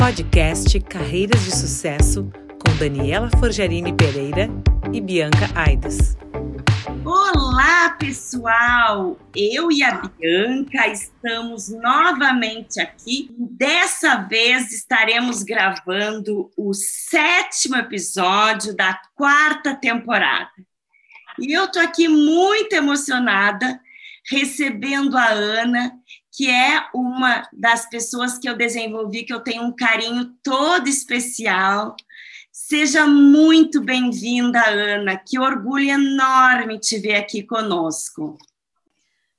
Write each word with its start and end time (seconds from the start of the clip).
Podcast 0.00 0.80
Carreiras 0.80 1.44
de 1.44 1.54
Sucesso 1.54 2.32
com 2.58 2.74
Daniela 2.78 3.28
Forjarini 3.38 3.94
Pereira 3.94 4.48
e 4.94 4.98
Bianca 4.98 5.46
Aides. 5.54 6.16
Olá, 7.04 7.90
pessoal! 7.98 9.18
Eu 9.36 9.70
e 9.70 9.82
a 9.82 10.00
Bianca 10.00 10.88
estamos 10.88 11.68
novamente 11.68 12.80
aqui. 12.80 13.30
Dessa 13.38 14.16
vez 14.22 14.72
estaremos 14.72 15.42
gravando 15.42 16.50
o 16.56 16.72
sétimo 16.72 17.76
episódio 17.76 18.74
da 18.74 18.98
quarta 19.14 19.74
temporada. 19.74 20.50
E 21.38 21.52
eu 21.52 21.70
tô 21.70 21.78
aqui 21.78 22.08
muito 22.08 22.72
emocionada 22.72 23.78
recebendo 24.30 25.18
a 25.18 25.28
Ana, 25.28 25.92
que 26.32 26.48
é 26.48 26.88
uma 26.94 27.48
das 27.52 27.88
pessoas 27.88 28.38
que 28.38 28.48
eu 28.48 28.56
desenvolvi, 28.56 29.24
que 29.24 29.32
eu 29.32 29.40
tenho 29.40 29.62
um 29.62 29.74
carinho 29.74 30.32
todo 30.42 30.88
especial. 30.88 31.96
Seja 32.52 33.06
muito 33.06 33.80
bem-vinda, 33.80 34.64
Ana. 34.68 35.16
Que 35.16 35.38
orgulho 35.38 35.90
enorme 35.90 36.78
te 36.78 36.98
ver 36.98 37.16
aqui 37.16 37.42
conosco. 37.42 38.38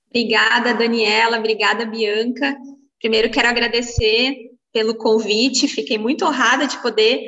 Obrigada, 0.09 0.73
Daniela. 0.73 1.37
Obrigada, 1.37 1.85
Bianca. 1.85 2.57
Primeiro, 2.99 3.31
quero 3.31 3.47
agradecer 3.47 4.51
pelo 4.73 4.95
convite. 4.95 5.67
Fiquei 5.67 5.97
muito 5.97 6.25
honrada 6.25 6.67
de 6.67 6.77
poder 6.81 7.25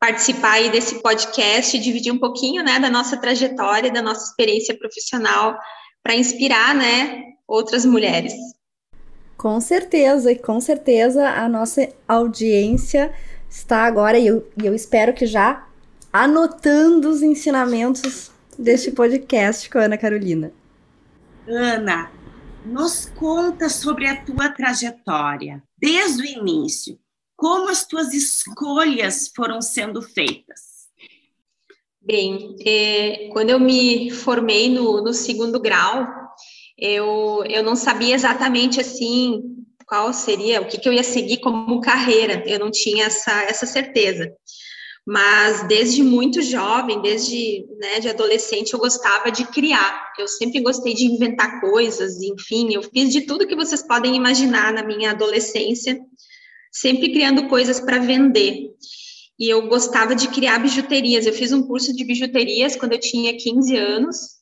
participar 0.00 0.52
aí 0.52 0.70
desse 0.70 1.00
podcast 1.02 1.76
e 1.76 1.80
dividir 1.80 2.12
um 2.12 2.18
pouquinho, 2.18 2.62
né, 2.62 2.78
da 2.78 2.88
nossa 2.88 3.16
trajetória, 3.16 3.92
da 3.92 4.00
nossa 4.00 4.30
experiência 4.30 4.76
profissional 4.76 5.58
para 6.02 6.14
inspirar, 6.14 6.74
né, 6.74 7.22
outras 7.46 7.84
mulheres. 7.84 8.32
Com 9.38 9.60
certeza, 9.60 10.32
e 10.32 10.36
com 10.36 10.60
certeza 10.60 11.30
a 11.30 11.48
nossa 11.48 11.88
audiência 12.08 13.14
está 13.48 13.84
agora, 13.84 14.18
e 14.18 14.26
eu, 14.26 14.50
e 14.60 14.66
eu 14.66 14.74
espero 14.74 15.14
que 15.14 15.26
já 15.26 15.64
anotando 16.12 17.08
os 17.08 17.22
ensinamentos 17.22 18.32
deste 18.58 18.90
podcast 18.90 19.70
com 19.70 19.78
a 19.78 19.82
Ana 19.82 19.96
Carolina. 19.96 20.52
Ana, 21.46 22.10
nos 22.66 23.06
conta 23.06 23.68
sobre 23.68 24.08
a 24.08 24.24
tua 24.24 24.48
trajetória, 24.48 25.62
desde 25.78 26.20
o 26.20 26.26
início, 26.26 26.98
como 27.36 27.68
as 27.68 27.86
tuas 27.86 28.12
escolhas 28.12 29.30
foram 29.36 29.62
sendo 29.62 30.02
feitas. 30.02 30.88
Bem, 32.02 32.56
é, 32.66 33.28
quando 33.32 33.50
eu 33.50 33.60
me 33.60 34.10
formei 34.10 34.68
no, 34.68 35.00
no 35.00 35.14
segundo 35.14 35.60
grau, 35.60 36.17
eu, 36.78 37.44
eu 37.48 37.62
não 37.62 37.74
sabia 37.74 38.14
exatamente 38.14 38.80
assim 38.80 39.42
qual 39.86 40.12
seria, 40.12 40.60
o 40.60 40.66
que, 40.66 40.78
que 40.78 40.88
eu 40.88 40.92
ia 40.92 41.02
seguir 41.02 41.38
como 41.38 41.80
carreira, 41.80 42.44
eu 42.46 42.58
não 42.58 42.70
tinha 42.70 43.06
essa, 43.06 43.42
essa 43.44 43.66
certeza. 43.66 44.30
Mas 45.04 45.66
desde 45.66 46.02
muito 46.02 46.42
jovem, 46.42 47.00
desde 47.00 47.64
né, 47.80 47.98
de 47.98 48.10
adolescente, 48.10 48.74
eu 48.74 48.78
gostava 48.78 49.30
de 49.30 49.46
criar. 49.46 50.12
Eu 50.18 50.28
sempre 50.28 50.60
gostei 50.60 50.92
de 50.92 51.06
inventar 51.06 51.62
coisas, 51.62 52.20
enfim, 52.20 52.74
eu 52.74 52.82
fiz 52.82 53.10
de 53.10 53.22
tudo 53.22 53.46
que 53.46 53.56
vocês 53.56 53.82
podem 53.82 54.14
imaginar 54.14 54.70
na 54.70 54.82
minha 54.82 55.12
adolescência, 55.12 55.98
sempre 56.70 57.10
criando 57.10 57.48
coisas 57.48 57.80
para 57.80 57.98
vender. 57.98 58.68
E 59.38 59.48
eu 59.48 59.66
gostava 59.68 60.14
de 60.14 60.28
criar 60.28 60.58
bijuterias. 60.58 61.24
Eu 61.24 61.32
fiz 61.32 61.52
um 61.52 61.62
curso 61.62 61.96
de 61.96 62.04
bijuterias 62.04 62.76
quando 62.76 62.92
eu 62.92 63.00
tinha 63.00 63.34
15 63.34 63.76
anos, 63.76 64.37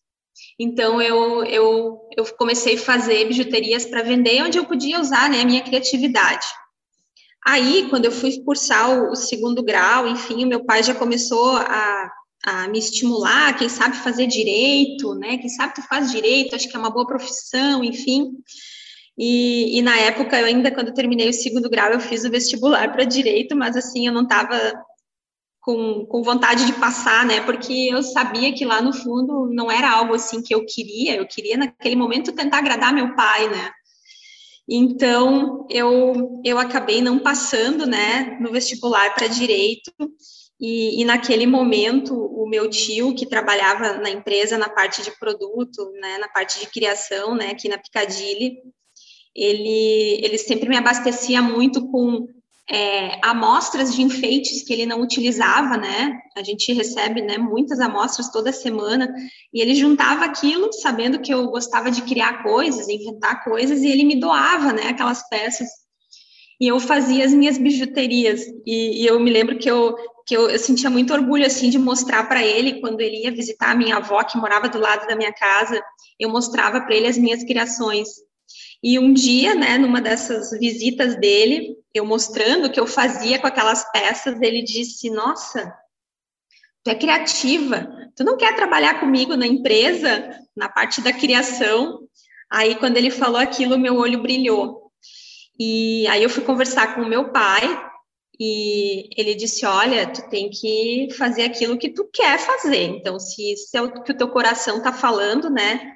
então 0.59 1.01
eu, 1.01 1.45
eu, 1.45 2.01
eu 2.17 2.25
comecei 2.37 2.77
a 2.77 2.81
fazer 2.81 3.27
bijuterias 3.27 3.85
para 3.85 4.03
vender, 4.03 4.43
onde 4.43 4.59
eu 4.59 4.65
podia 4.65 5.01
usar 5.01 5.29
né, 5.31 5.41
a 5.41 5.45
minha 5.45 5.63
criatividade. 5.63 6.47
Aí, 7.47 7.87
quando 7.89 8.07
eu 8.07 8.13
fui 8.13 8.43
cursar 8.43 9.09
o, 9.09 9.15
segundo 9.15 9.63
grau, 9.63 10.09
enfim, 10.09 10.45
o 10.45 10.49
meu 10.49 10.65
pai 10.65 10.83
já 10.83 10.93
começou 10.93 11.57
a, 11.57 12.11
a 12.45 12.69
me 12.69 12.79
estimular, 12.79 13.57
quem 13.57 13.69
sabe 13.69 13.97
fazer 13.99 14.27
direito, 14.27 15.15
né? 15.15 15.39
Quem 15.39 15.49
sabe 15.49 15.77
tu 15.77 15.83
faz 15.83 16.11
direito, 16.11 16.57
acho 16.57 16.69
que 16.69 16.77
é 16.77 16.79
uma 16.79 16.91
boa 16.91 17.07
profissão, 17.07 17.85
enfim. 17.85 18.33
E, 19.17 19.79
e, 19.79 19.83
na 19.83 19.97
época, 19.97 20.39
eu 20.41 20.47
ainda, 20.47 20.73
quando 20.73 20.89
eu 20.89 20.95
terminei 20.95 21.29
o 21.29 21.33
segundo 21.33 21.71
grau, 21.71 21.93
eu 21.93 22.01
fiz 22.01 22.25
o 22.25 22.31
vestibular 22.31 22.93
para 22.93 23.05
direito, 23.05 23.55
mas 23.55 23.77
assim, 23.77 24.09
eu 24.09 24.13
não 24.13 24.23
estava 24.23 24.57
com, 25.67 26.07
com 26.07 26.23
vontade 26.23 26.65
de 26.65 26.75
passar, 26.75 27.27
né? 27.27 27.41
Porque 27.41 27.89
eu 27.91 28.01
sabia 28.01 28.55
que 28.55 28.65
lá 28.65 28.81
no 28.81 28.93
fundo 28.93 29.51
não 29.53 29.69
era 29.69 29.91
algo 29.91 30.15
assim 30.15 30.41
que 30.41 30.55
eu 30.55 30.65
queria, 30.65 31.17
eu 31.17 31.27
queria 31.27 31.57
naquele 31.57 31.97
momento 31.97 32.33
tentar 32.33 32.59
agradar 32.59 32.95
meu 32.95 33.17
pai, 33.17 33.49
né? 33.49 33.73
Então 34.69 35.67
eu, 35.69 36.41
eu 36.45 36.57
acabei 36.57 37.03
não 37.03 37.19
passando, 37.19 37.85
né, 37.85 38.39
no 38.41 38.53
vestibular 38.53 39.13
para 39.17 39.27
direito. 39.27 39.91
E, 40.59 41.03
e, 41.03 41.05
naquele 41.05 41.47
momento, 41.47 42.15
o 42.15 42.49
meu 42.49 42.71
tio, 42.71 43.15
que 43.15 43.27
trabalhava 43.27 43.95
na 43.95 44.09
empresa 44.09 44.57
na 44.57 44.71
parte 44.71 45.03
de 45.03 45.11
produto, 45.19 45.93
né, 46.01 46.17
na 46.17 46.29
parte 46.29 46.59
de 46.61 46.67
criação, 46.67 47.35
né, 47.35 47.51
aqui 47.51 47.69
na 47.69 47.77
Picadilly, 47.77 48.57
ele, 49.35 50.25
ele 50.25 50.39
sempre 50.39 50.67
me 50.67 50.77
abastecia 50.77 51.43
muito 51.43 51.91
com 51.91 52.27
é, 52.69 53.21
amostras 53.23 53.95
de 53.95 54.03
enfeites 54.03 54.63
que 54.63 54.73
ele 54.73 54.87
não 54.87 55.01
utilizava, 55.01 55.77
né? 55.77 56.21
A 56.37 56.43
gente 56.43 56.73
recebe 56.73 57.23
né, 57.23 57.39
muitas 57.39 57.79
amostras 57.79 58.31
toda 58.31 58.53
semana, 58.53 59.13
e 59.55 59.61
ele 59.61 59.75
juntava 59.75 60.25
aquilo, 60.25 60.73
sabendo 60.73 61.21
que 61.21 61.33
eu 61.33 61.47
gostava 61.47 61.91
de 61.91 62.03
criar 62.03 62.43
coisas, 62.43 62.89
inventar 62.89 63.45
coisas, 63.45 63.83
e 63.83 63.89
ele 63.89 64.05
me 64.05 64.19
doava 64.19 64.73
né, 64.73 64.89
aquelas 64.89 65.29
peças. 65.29 65.69
E 66.61 66.67
eu 66.67 66.81
fazia 66.81 67.25
as 67.25 67.33
minhas 67.33 67.57
bijuterias, 67.57 68.43
e, 68.67 69.03
e 69.03 69.07
eu 69.07 69.21
me 69.21 69.31
lembro 69.31 69.59
que 69.59 69.71
eu, 69.71 69.95
que 70.27 70.37
eu, 70.37 70.51
eu 70.51 70.59
sentia 70.59 70.91
muito 70.91 71.13
orgulho 71.13 71.47
assim 71.47 71.71
de 71.71 71.79
mostrar 71.79 72.29
para 72.29 72.45
ele 72.45 72.81
quando 72.81 73.01
ele 73.01 73.23
ia 73.23 73.31
visitar 73.31 73.71
a 73.71 73.77
minha 73.77 73.97
avó 73.99 74.25
que 74.25 74.39
morava 74.39 74.69
do 74.69 74.81
lado 74.81 75.07
da 75.07 75.15
minha 75.15 75.33
casa, 75.33 75.81
eu 76.19 76.29
mostrava 76.31 76.81
para 76.81 76.97
ele 76.97 77.07
as 77.07 77.17
minhas 77.17 77.45
criações. 77.45 78.09
E 78.83 78.99
um 78.99 79.13
dia, 79.13 79.55
né, 79.55 79.79
numa 79.79 80.01
dessas 80.01 80.51
visitas 80.59 81.17
dele, 81.17 81.76
eu 81.97 82.05
mostrando 82.05 82.67
o 82.67 82.71
que 82.71 82.81
eu 82.81 82.87
fazia 82.87 83.39
com 83.39 83.47
aquelas 83.47 83.91
peças, 83.93 84.41
ele 84.41 84.63
disse: 84.63 85.11
Nossa, 85.11 85.73
tu 86.85 86.91
é 86.91 86.95
criativa, 86.95 87.89
tu 88.15 88.25
não 88.25 88.37
quer 88.37 88.55
trabalhar 88.55 89.01
comigo 89.01 89.37
na 89.37 89.47
empresa, 89.47 90.31
na 90.57 90.69
parte 90.69 91.01
da 91.01 91.13
criação? 91.13 92.01
Aí, 92.51 92.77
quando 92.77 92.97
ele 92.97 93.11
falou 93.11 93.41
aquilo, 93.41 93.79
meu 93.79 93.97
olho 93.97 94.23
brilhou. 94.23 94.91
E 95.59 96.07
aí 96.09 96.23
eu 96.23 96.31
fui 96.31 96.45
conversar 96.45 96.95
com 96.95 97.03
o 97.03 97.09
meu 97.09 97.33
pai 97.33 97.63
e 98.39 99.09
ele 99.17 99.35
disse: 99.35 99.65
Olha, 99.65 100.07
tu 100.07 100.29
tem 100.29 100.51
que 100.51 101.09
fazer 101.17 101.45
aquilo 101.45 101.79
que 101.79 101.91
tu 101.91 102.09
quer 102.13 102.39
fazer. 102.39 102.85
Então, 102.85 103.19
se 103.19 103.53
isso 103.53 103.77
é 103.77 103.83
o 103.83 104.03
que 104.03 104.13
o 104.13 104.17
teu 104.17 104.29
coração 104.29 104.83
tá 104.83 104.93
falando, 104.93 105.49
né? 105.51 105.96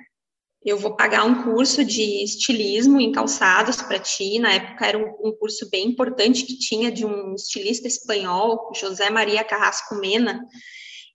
Eu 0.63 0.77
vou 0.77 0.95
pagar 0.95 1.25
um 1.25 1.43
curso 1.43 1.85
de 1.85 2.23
estilismo 2.23 3.01
em 3.01 3.13
calçados 3.13 3.81
para 3.81 3.99
ti. 3.99 4.39
Na 4.39 4.53
época 4.53 4.87
era 4.87 4.99
um, 4.99 5.29
um, 5.29 5.33
curso 5.33 5.69
bem 5.71 5.89
importante 5.89 6.45
que 6.45 6.59
tinha 6.59 6.93
de 6.93 7.07
um 7.07 7.35
estilista 7.35 7.89
espanhol, 7.89 8.71
José 8.75 9.09
Maria 9.09 9.43
Carrasco 9.43 9.95
Mena. 9.95 10.45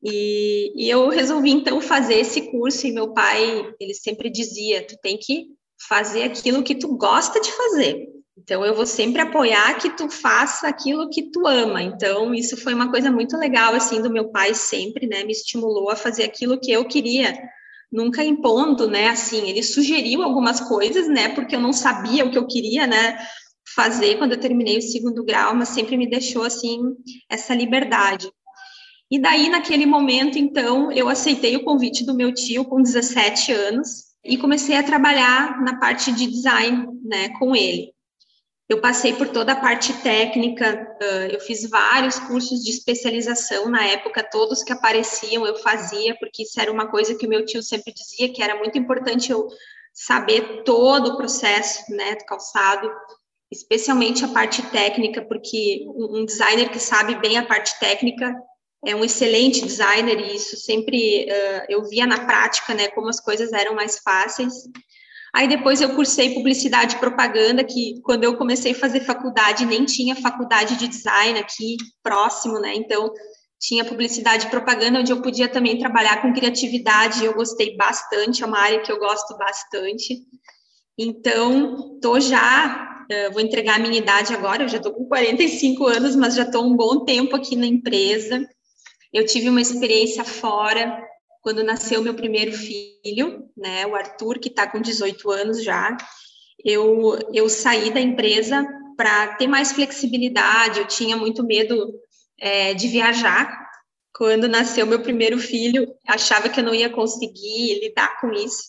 E, 0.04 0.74
e, 0.76 0.90
eu 0.90 1.10
resolvi 1.10 1.52
então 1.52 1.80
fazer 1.80 2.16
esse 2.16 2.52
curso 2.52 2.86
e 2.86 2.92
meu 2.92 3.14
pai, 3.14 3.72
ele 3.80 3.94
sempre 3.94 4.30
dizia, 4.30 4.86
tu 4.86 4.98
tem 5.02 5.18
que 5.18 5.48
fazer 5.88 6.24
aquilo 6.24 6.64
que 6.64 6.76
tu 6.76 6.96
gosta 6.96 7.40
de 7.40 7.52
fazer. 7.52 8.08
Então 8.38 8.66
eu 8.66 8.76
vou 8.76 8.86
sempre 8.86 9.22
apoiar 9.22 9.78
que 9.78 9.96
tu 9.96 10.10
faça 10.10 10.68
aquilo 10.68 11.10
que 11.10 11.32
tu 11.32 11.48
ama. 11.48 11.82
Então 11.82 12.34
isso 12.34 12.58
foi 12.58 12.74
uma 12.74 12.90
coisa 12.90 13.12
muito 13.12 13.38
legal 13.38 13.74
assim 13.74 14.02
do 14.02 14.10
meu 14.10 14.30
pai 14.30 14.54
sempre, 14.54 15.08
né? 15.08 15.24
Me 15.24 15.32
estimulou 15.32 15.90
a 15.90 15.96
fazer 15.96 16.24
aquilo 16.24 16.60
que 16.60 16.72
eu 16.72 16.86
queria 16.86 17.38
nunca 17.96 18.24
impondo, 18.24 18.88
né? 18.88 19.08
Assim, 19.08 19.50
ele 19.50 19.64
sugeriu 19.64 20.22
algumas 20.22 20.60
coisas, 20.60 21.08
né? 21.08 21.30
Porque 21.30 21.56
eu 21.56 21.62
não 21.62 21.74
sabia 21.74 22.26
o 22.26 22.30
que 22.30 22.38
eu 22.38 22.46
queria, 22.46 22.86
né? 22.86 23.18
Fazer 23.76 24.18
quando 24.18 24.34
eu 24.34 24.40
terminei 24.40 24.78
o 24.78 24.82
segundo 24.82 25.24
grau, 25.24 25.56
mas 25.56 25.70
sempre 25.70 25.98
me 25.98 26.08
deixou 26.08 26.44
assim 26.44 26.80
essa 27.30 27.56
liberdade. 27.56 28.30
E 29.10 29.20
daí, 29.20 29.50
naquele 29.50 29.86
momento, 29.86 30.38
então, 30.38 30.92
eu 30.92 31.08
aceitei 31.08 31.56
o 31.56 31.64
convite 31.64 32.06
do 32.06 32.16
meu 32.16 32.34
tio 32.34 32.66
com 32.66 32.82
17 32.82 33.52
anos 33.52 33.88
e 34.24 34.38
comecei 34.38 34.76
a 34.76 34.84
trabalhar 34.84 35.62
na 35.64 35.80
parte 35.80 36.12
de 36.12 36.28
design, 36.28 36.88
né, 37.04 37.30
com 37.38 37.56
ele. 37.56 37.95
Eu 38.68 38.82
passei 38.82 39.14
por 39.14 39.30
toda 39.30 39.52
a 39.52 39.60
parte 39.62 39.94
técnica, 40.02 40.98
eu 41.32 41.40
fiz 41.40 41.70
vários 41.70 42.18
cursos 42.18 42.64
de 42.64 42.72
especialização 42.72 43.70
na 43.70 43.86
época, 43.86 44.24
todos 44.24 44.64
que 44.64 44.74
apareciam 44.74 45.46
eu 45.46 45.56
fazia, 45.58 46.18
porque 46.20 46.42
isso 46.42 46.60
era 46.60 46.72
uma 46.72 46.90
coisa 46.90 47.14
que 47.14 47.28
o 47.28 47.30
meu 47.30 47.46
tio 47.46 47.62
sempre 47.62 47.94
dizia, 47.94 48.34
que 48.34 48.42
era 48.42 48.58
muito 48.58 48.76
importante 48.76 49.32
eu 49.32 49.48
saber 49.94 50.64
todo 50.64 51.12
o 51.12 51.18
processo, 51.18 51.84
né, 51.92 52.16
do 52.16 52.26
calçado, 52.26 52.92
especialmente 53.52 54.26
a 54.26 54.30
parte 54.30 54.64
técnica, 54.64 55.24
porque 55.24 55.86
um 55.88 56.26
designer 56.26 56.70
que 56.70 56.80
sabe 56.80 57.16
bem 57.20 57.38
a 57.38 57.46
parte 57.46 57.80
técnica 57.80 58.36
é 58.84 58.96
um 58.96 59.06
excelente 59.06 59.64
designer, 59.64 60.20
e 60.20 60.36
isso 60.36 60.58
sempre 60.58 61.28
eu 61.70 61.84
via 61.84 62.08
na 62.08 62.26
prática, 62.26 62.74
né, 62.74 62.88
como 62.88 63.10
as 63.10 63.20
coisas 63.20 63.54
eram 63.54 63.76
mais 63.76 64.00
fáceis. 64.00 64.54
Aí 65.36 65.50
depois 65.50 65.82
eu 65.82 65.94
cursei 65.94 66.34
publicidade 66.34 66.96
e 66.96 67.00
propaganda, 67.00 67.62
que 67.62 68.00
quando 68.04 68.24
eu 68.24 68.38
comecei 68.38 68.72
a 68.72 68.76
fazer 68.76 69.02
faculdade 69.02 69.66
nem 69.66 69.84
tinha 69.84 70.16
faculdade 70.16 70.78
de 70.78 70.88
design 70.88 71.38
aqui 71.38 71.76
próximo, 72.02 72.58
né? 72.58 72.74
Então 72.74 73.12
tinha 73.60 73.84
publicidade 73.84 74.48
e 74.48 74.50
propaganda, 74.50 75.00
onde 75.00 75.12
eu 75.12 75.22
podia 75.22 75.50
também 75.50 75.78
trabalhar 75.78 76.22
com 76.22 76.32
criatividade, 76.32 77.26
eu 77.26 77.34
gostei 77.34 77.76
bastante, 77.76 78.44
é 78.44 78.46
uma 78.46 78.60
área 78.60 78.82
que 78.82 78.90
eu 78.90 78.98
gosto 78.98 79.38
bastante. 79.38 80.22
Então, 80.98 82.00
tô 82.00 82.18
já, 82.18 83.06
uh, 83.12 83.34
vou 83.34 83.42
entregar 83.42 83.76
a 83.76 83.80
minha 83.80 83.98
idade 83.98 84.34
agora, 84.34 84.64
eu 84.64 84.70
já 84.70 84.80
tô 84.80 84.94
com 84.94 85.06
45 85.06 85.86
anos, 85.86 86.16
mas 86.16 86.36
já 86.36 86.50
tô 86.50 86.62
um 86.62 86.78
bom 86.78 87.04
tempo 87.04 87.36
aqui 87.36 87.58
na 87.58 87.66
empresa. 87.66 88.48
Eu 89.12 89.26
tive 89.26 89.50
uma 89.50 89.60
experiência 89.60 90.24
fora, 90.24 90.98
quando 91.46 91.64
nasceu 91.64 92.02
meu 92.02 92.16
primeiro 92.16 92.52
filho, 92.52 93.48
né, 93.56 93.86
o 93.86 93.94
Arthur, 93.94 94.40
que 94.40 94.50
está 94.50 94.66
com 94.66 94.82
18 94.82 95.30
anos 95.30 95.64
já, 95.64 95.96
eu, 96.66 97.20
eu 97.32 97.48
saí 97.48 97.94
da 97.94 98.02
empresa 98.02 98.66
para 98.98 99.36
ter 99.36 99.46
mais 99.46 99.72
flexibilidade, 99.72 100.80
eu 100.80 100.88
tinha 100.88 101.16
muito 101.16 101.44
medo 101.44 101.94
é, 102.40 102.74
de 102.74 102.88
viajar. 102.88 103.64
Quando 104.18 104.48
nasceu 104.48 104.88
meu 104.88 105.04
primeiro 105.04 105.38
filho, 105.38 105.88
achava 106.08 106.50
que 106.50 106.62
eu 106.62 106.64
não 106.64 106.74
ia 106.74 106.90
conseguir 106.90 107.80
lidar 107.80 108.20
com 108.20 108.34
isso. 108.34 108.64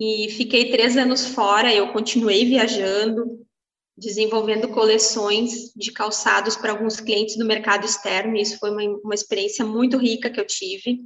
E 0.00 0.30
fiquei 0.30 0.70
três 0.70 0.96
anos 0.96 1.26
fora, 1.26 1.70
eu 1.70 1.92
continuei 1.92 2.46
viajando, 2.46 3.46
desenvolvendo 3.94 4.68
coleções 4.68 5.70
de 5.76 5.92
calçados 5.92 6.56
para 6.56 6.72
alguns 6.72 6.98
clientes 6.98 7.36
do 7.36 7.44
mercado 7.44 7.84
externo, 7.84 8.38
isso 8.38 8.58
foi 8.58 8.70
uma, 8.70 8.82
uma 9.04 9.14
experiência 9.14 9.66
muito 9.66 9.98
rica 9.98 10.30
que 10.30 10.40
eu 10.40 10.46
tive. 10.46 10.98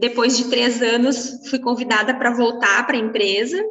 Depois 0.00 0.34
de 0.34 0.48
três 0.48 0.80
anos, 0.80 1.46
fui 1.50 1.58
convidada 1.58 2.14
para 2.14 2.34
voltar 2.34 2.86
para 2.86 2.96
a 2.96 3.00
empresa 3.00 3.62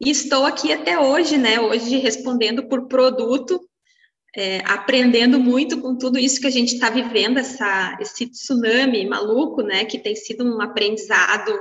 e 0.00 0.08
estou 0.08 0.46
aqui 0.46 0.72
até 0.72 1.00
hoje, 1.00 1.36
né? 1.36 1.58
Hoje 1.58 1.98
respondendo 1.98 2.68
por 2.68 2.86
produto, 2.86 3.60
é, 4.36 4.58
aprendendo 4.64 5.40
muito 5.40 5.80
com 5.80 5.98
tudo 5.98 6.16
isso 6.16 6.40
que 6.40 6.46
a 6.46 6.50
gente 6.50 6.74
está 6.74 6.90
vivendo, 6.90 7.38
essa, 7.38 7.98
esse 8.00 8.26
tsunami 8.26 9.04
maluco, 9.08 9.60
né? 9.62 9.84
Que 9.84 9.98
tem 9.98 10.14
sido 10.14 10.44
um 10.44 10.62
aprendizado 10.62 11.52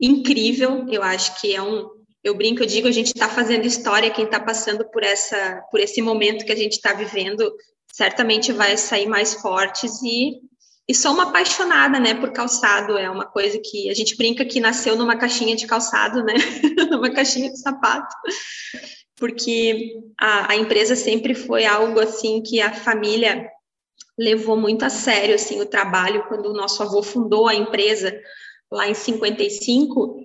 incrível. 0.00 0.84
Eu 0.90 1.04
acho 1.04 1.40
que 1.40 1.54
é 1.54 1.62
um, 1.62 1.88
eu 2.24 2.34
brinco, 2.34 2.64
eu 2.64 2.66
digo, 2.66 2.88
a 2.88 2.92
gente 2.92 3.12
está 3.14 3.28
fazendo 3.28 3.64
história. 3.64 4.10
Quem 4.10 4.24
está 4.24 4.40
passando 4.40 4.84
por 4.90 5.04
essa, 5.04 5.62
por 5.70 5.78
esse 5.78 6.02
momento 6.02 6.44
que 6.44 6.52
a 6.52 6.56
gente 6.56 6.72
está 6.72 6.94
vivendo, 6.94 7.48
certamente 7.92 8.50
vai 8.50 8.76
sair 8.76 9.06
mais 9.06 9.34
fortes 9.34 10.02
e 10.02 10.40
e 10.88 10.94
sou 10.94 11.12
uma 11.12 11.24
apaixonada, 11.24 12.00
né, 12.00 12.14
por 12.14 12.32
calçado. 12.32 12.98
É 12.98 13.08
uma 13.08 13.24
coisa 13.24 13.60
que 13.62 13.88
a 13.88 13.94
gente 13.94 14.16
brinca 14.16 14.44
que 14.44 14.60
nasceu 14.60 14.96
numa 14.96 15.16
caixinha 15.16 15.54
de 15.54 15.66
calçado, 15.66 16.24
né, 16.24 16.34
numa 16.90 17.10
caixinha 17.10 17.50
de 17.50 17.60
sapato, 17.60 18.14
porque 19.16 19.94
a, 20.18 20.52
a, 20.52 20.56
empresa 20.56 20.96
sempre 20.96 21.34
foi 21.34 21.64
algo 21.64 22.00
assim 22.00 22.42
que 22.42 22.60
a 22.60 22.72
família 22.72 23.48
levou 24.18 24.56
muito 24.56 24.84
a 24.84 24.90
sério, 24.90 25.34
assim, 25.34 25.60
o 25.60 25.66
trabalho. 25.66 26.24
Quando 26.28 26.46
o 26.46 26.54
nosso 26.54 26.82
avô 26.82 27.02
fundou 27.02 27.46
a 27.46 27.54
empresa 27.54 28.18
lá 28.70 28.88
em 28.88 28.94
55, 28.94 30.16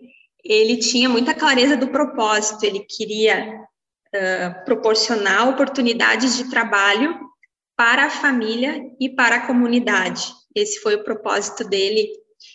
ele 0.43 0.77
tinha 0.77 1.09
muita 1.09 1.33
clareza 1.33 1.77
do 1.77 1.87
propósito. 1.87 2.63
Ele 2.63 2.79
queria 2.79 3.61
uh, 4.15 4.65
proporcionar 4.65 5.49
oportunidades 5.49 6.37
de 6.37 6.49
trabalho 6.49 7.17
para 7.75 8.05
a 8.05 8.09
família 8.09 8.81
e 8.99 9.09
para 9.09 9.37
a 9.37 9.47
comunidade. 9.47 10.33
Esse 10.55 10.79
foi 10.79 10.95
o 10.95 11.03
propósito 11.03 11.65
dele. 11.65 12.09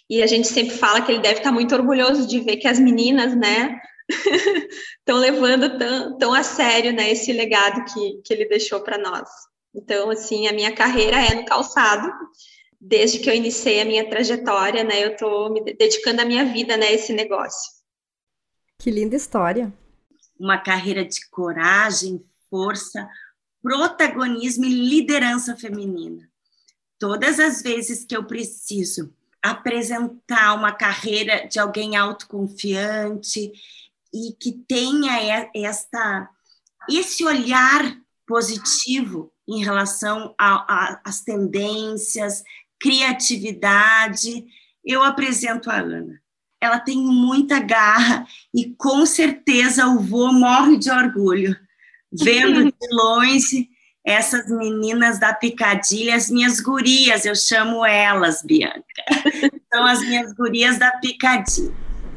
E 0.09 0.23
a 0.23 0.27
gente 0.27 0.49
sempre 0.49 0.77
fala 0.77 1.03
que 1.03 1.13
ele 1.13 1.21
deve 1.21 1.39
estar 1.39 1.53
muito 1.53 1.75
orgulhoso 1.75 2.27
de 2.27 2.41
ver 2.41 2.57
que 2.57 2.67
as 2.67 2.79
meninas, 2.79 3.37
né, 3.37 3.79
estão 4.99 5.19
levando 5.19 5.79
tão, 5.79 6.19
tão 6.19 6.35
a 6.35 6.43
sério, 6.43 6.93
né, 6.93 7.11
esse 7.11 7.33
legado 7.33 7.85
que, 7.93 8.23
que 8.25 8.33
ele 8.33 8.49
deixou 8.49 8.81
para 8.81 8.97
nós. 8.97 9.29
Então, 9.75 10.11
assim, 10.11 10.49
a 10.49 10.53
minha 10.53 10.75
carreira 10.75 11.17
é 11.17 11.35
no 11.35 11.45
calçado. 11.45 12.11
Desde 12.81 13.19
que 13.19 13.29
eu 13.29 13.35
iniciei 13.35 13.83
a 13.83 13.85
minha 13.85 14.09
trajetória, 14.09 14.83
né, 14.83 15.05
eu 15.05 15.13
estou 15.13 15.53
me 15.53 15.63
dedicando 15.63 16.23
a 16.23 16.25
minha 16.25 16.47
vida, 16.47 16.77
né, 16.77 16.87
a 16.87 16.93
esse 16.93 17.13
negócio. 17.13 17.71
Que 18.79 18.91
linda 18.91 19.15
história. 19.15 19.73
Uma 20.39 20.57
carreira 20.57 21.05
de 21.05 21.29
coragem, 21.29 22.25
força, 22.49 23.07
protagonismo 23.63 24.65
e 24.65 24.71
liderança 24.71 25.55
feminina 25.55 26.30
todas 27.01 27.41
as 27.41 27.63
vezes 27.63 28.05
que 28.05 28.15
eu 28.15 28.25
preciso 28.25 29.13
apresentar 29.43 30.55
uma 30.55 30.71
carreira 30.71 31.49
de 31.49 31.59
alguém 31.59 31.97
autoconfiante 31.97 33.51
e 34.13 34.33
que 34.39 34.53
tenha 34.69 35.49
esta 35.57 36.29
esse 36.89 37.25
olhar 37.25 37.97
positivo 38.27 39.33
em 39.49 39.63
relação 39.65 40.35
às 40.39 41.21
tendências, 41.23 42.43
criatividade, 42.79 44.47
eu 44.85 45.03
apresento 45.03 45.71
a 45.71 45.79
Ana. 45.79 46.21
Ela 46.61 46.79
tem 46.79 46.99
muita 46.99 47.61
garra 47.61 48.27
e 48.55 48.75
com 48.75 49.07
certeza 49.07 49.87
o 49.87 50.01
vô 50.01 50.33
morre 50.33 50.77
de 50.77 50.91
orgulho, 50.91 51.57
vendo 52.13 52.65
de 52.71 52.95
longe 52.95 53.70
essas 54.05 54.49
meninas 54.49 55.19
da 55.19 55.33
picadilha, 55.33 56.15
as 56.15 56.31
minhas 56.31 56.61
gurias, 56.61 57.25
eu 57.25 57.35
chamo 57.35 57.85
elas, 57.85 58.43
Bianca. 58.43 58.83
São 59.73 59.85
as 59.85 60.01
minhas 60.01 60.33
gurias 60.33 60.79
da 60.79 60.91
picadilha. 60.93 61.73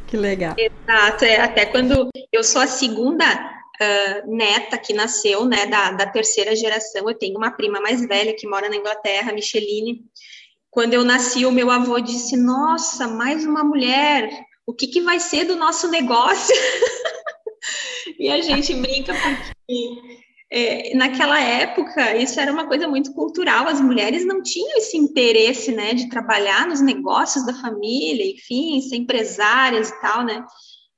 Que 0.08 0.18
legal. 0.18 0.56
Exato, 0.58 1.26
é, 1.26 1.42
até 1.42 1.66
quando 1.66 2.10
eu 2.32 2.44
sou 2.44 2.62
a 2.62 2.68
segunda 2.68 3.26
uh, 3.26 4.36
neta 4.36 4.78
que 4.78 4.94
nasceu, 4.94 5.46
né, 5.46 5.66
da, 5.66 5.92
da 5.92 6.06
terceira 6.06 6.56
geração, 6.56 7.10
eu 7.10 7.18
tenho 7.18 7.38
uma 7.38 7.52
prima 7.52 7.82
mais 7.82 8.06
velha 8.08 8.36
que 8.36 8.48
mora 8.48 8.70
na 8.70 8.76
Inglaterra, 8.76 9.34
Micheline. 9.34 10.04
Quando 10.70 10.94
eu 10.94 11.04
nasci, 11.04 11.46
o 11.46 11.52
meu 11.52 11.70
avô 11.70 12.00
disse: 12.00 12.36
Nossa, 12.36 13.08
mais 13.08 13.46
uma 13.46 13.64
mulher, 13.64 14.30
o 14.66 14.74
que, 14.74 14.88
que 14.88 15.02
vai 15.02 15.20
ser 15.20 15.46
do 15.46 15.56
nosso 15.56 15.88
negócio? 15.90 16.56
e 18.18 18.30
a 18.30 18.42
gente 18.42 18.74
brinca 18.74 19.14
porque 19.14 20.23
é, 20.56 20.96
naquela 20.96 21.42
época, 21.42 22.16
isso 22.16 22.40
era 22.40 22.54
uma 22.54 22.68
coisa 22.68 22.88
muito 22.88 23.12
cultural, 23.14 23.68
as 23.68 23.82
mulheres 23.82 24.24
não 24.24 24.40
tinham 24.44 24.78
esse 24.78 24.96
interesse, 24.96 25.72
né, 25.72 25.96
de 25.96 26.08
trabalhar 26.10 26.68
nos 26.68 26.80
negócios 26.80 27.44
da 27.44 27.56
família, 27.56 28.32
enfim, 28.32 28.80
ser 28.80 28.98
empresárias 28.98 29.90
e 29.90 30.00
tal, 30.00 30.24
né, 30.24 30.46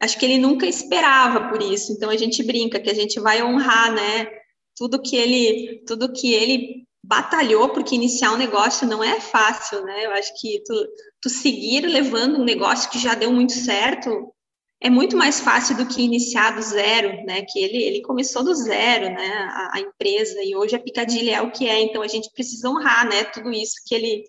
acho 0.01 0.19
que 0.19 0.25
ele 0.25 0.37
nunca 0.37 0.65
esperava 0.65 1.47
por 1.47 1.61
isso, 1.61 1.93
então 1.93 2.09
a 2.09 2.17
gente 2.17 2.43
brinca 2.43 2.81
que 2.81 2.89
a 2.89 2.93
gente 2.93 3.17
vai 3.17 3.41
honrar, 3.41 3.93
né, 3.93 4.27
tudo 4.75 5.01
que 5.01 5.15
ele, 5.15 5.81
tudo 5.87 6.11
que 6.11 6.33
ele 6.33 6.83
batalhou, 7.01 7.69
porque 7.69 7.95
iniciar 7.95 8.33
um 8.33 8.37
negócio 8.37 8.85
não 8.85 9.01
é 9.01 9.21
fácil, 9.21 9.85
né, 9.85 10.05
eu 10.05 10.11
acho 10.11 10.33
que 10.41 10.61
tu, 10.65 10.87
tu 11.21 11.29
seguir 11.29 11.87
levando 11.87 12.41
um 12.41 12.43
negócio 12.43 12.89
que 12.89 12.99
já 12.99 13.15
deu 13.15 13.31
muito 13.31 13.53
certo, 13.53 14.34
é 14.81 14.89
muito 14.89 15.17
mais 15.17 15.39
fácil 15.39 15.77
do 15.77 15.85
que 15.85 16.01
iniciar 16.01 16.51
do 16.51 16.61
zero, 16.61 17.25
né? 17.25 17.43
Que 17.43 17.59
ele, 17.59 17.81
ele 17.81 18.01
começou 18.01 18.43
do 18.43 18.53
zero, 18.53 19.05
né? 19.05 19.49
A, 19.51 19.77
a, 19.77 19.79
empresa 19.79 20.43
e 20.43 20.55
hoje 20.55 20.75
a 20.75 20.79
Picadilha 20.79 21.37
é 21.37 21.41
o 21.41 21.51
que 21.51 21.67
é. 21.67 21.81
Então 21.81 22.01
a 22.01 22.07
gente 22.07 22.29
precisa 22.31 22.69
honrar, 22.69 23.07
né? 23.07 23.23
Tudo 23.23 23.51
isso 23.51 23.75
que 23.85 23.95
ele 23.95 24.23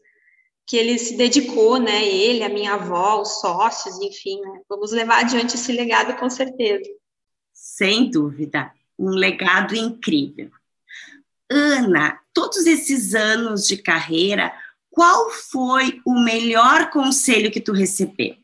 que 0.67 0.77
ele 0.77 0.99
se 0.99 1.17
dedicou, 1.17 1.79
né? 1.79 2.05
Ele, 2.05 2.43
a 2.43 2.49
minha 2.49 2.75
avó, 2.75 3.21
os 3.21 3.41
sócios, 3.41 4.01
enfim. 4.01 4.41
Né? 4.41 4.61
Vamos 4.69 4.91
levar 4.91 5.21
adiante 5.21 5.55
esse 5.55 5.71
legado 5.71 6.19
com 6.19 6.29
certeza. 6.29 6.91
Sem 7.53 8.11
dúvida, 8.11 8.73
um 8.99 9.11
legado 9.11 9.77
incrível. 9.77 10.51
Ana, 11.49 12.19
todos 12.35 12.67
esses 12.67 13.15
anos 13.15 13.67
de 13.69 13.77
carreira, 13.77 14.53
qual 14.91 15.31
foi 15.31 16.01
o 16.05 16.19
melhor 16.19 16.91
conselho 16.91 17.53
que 17.53 17.61
tu 17.61 17.73
recebeu? 17.73 18.35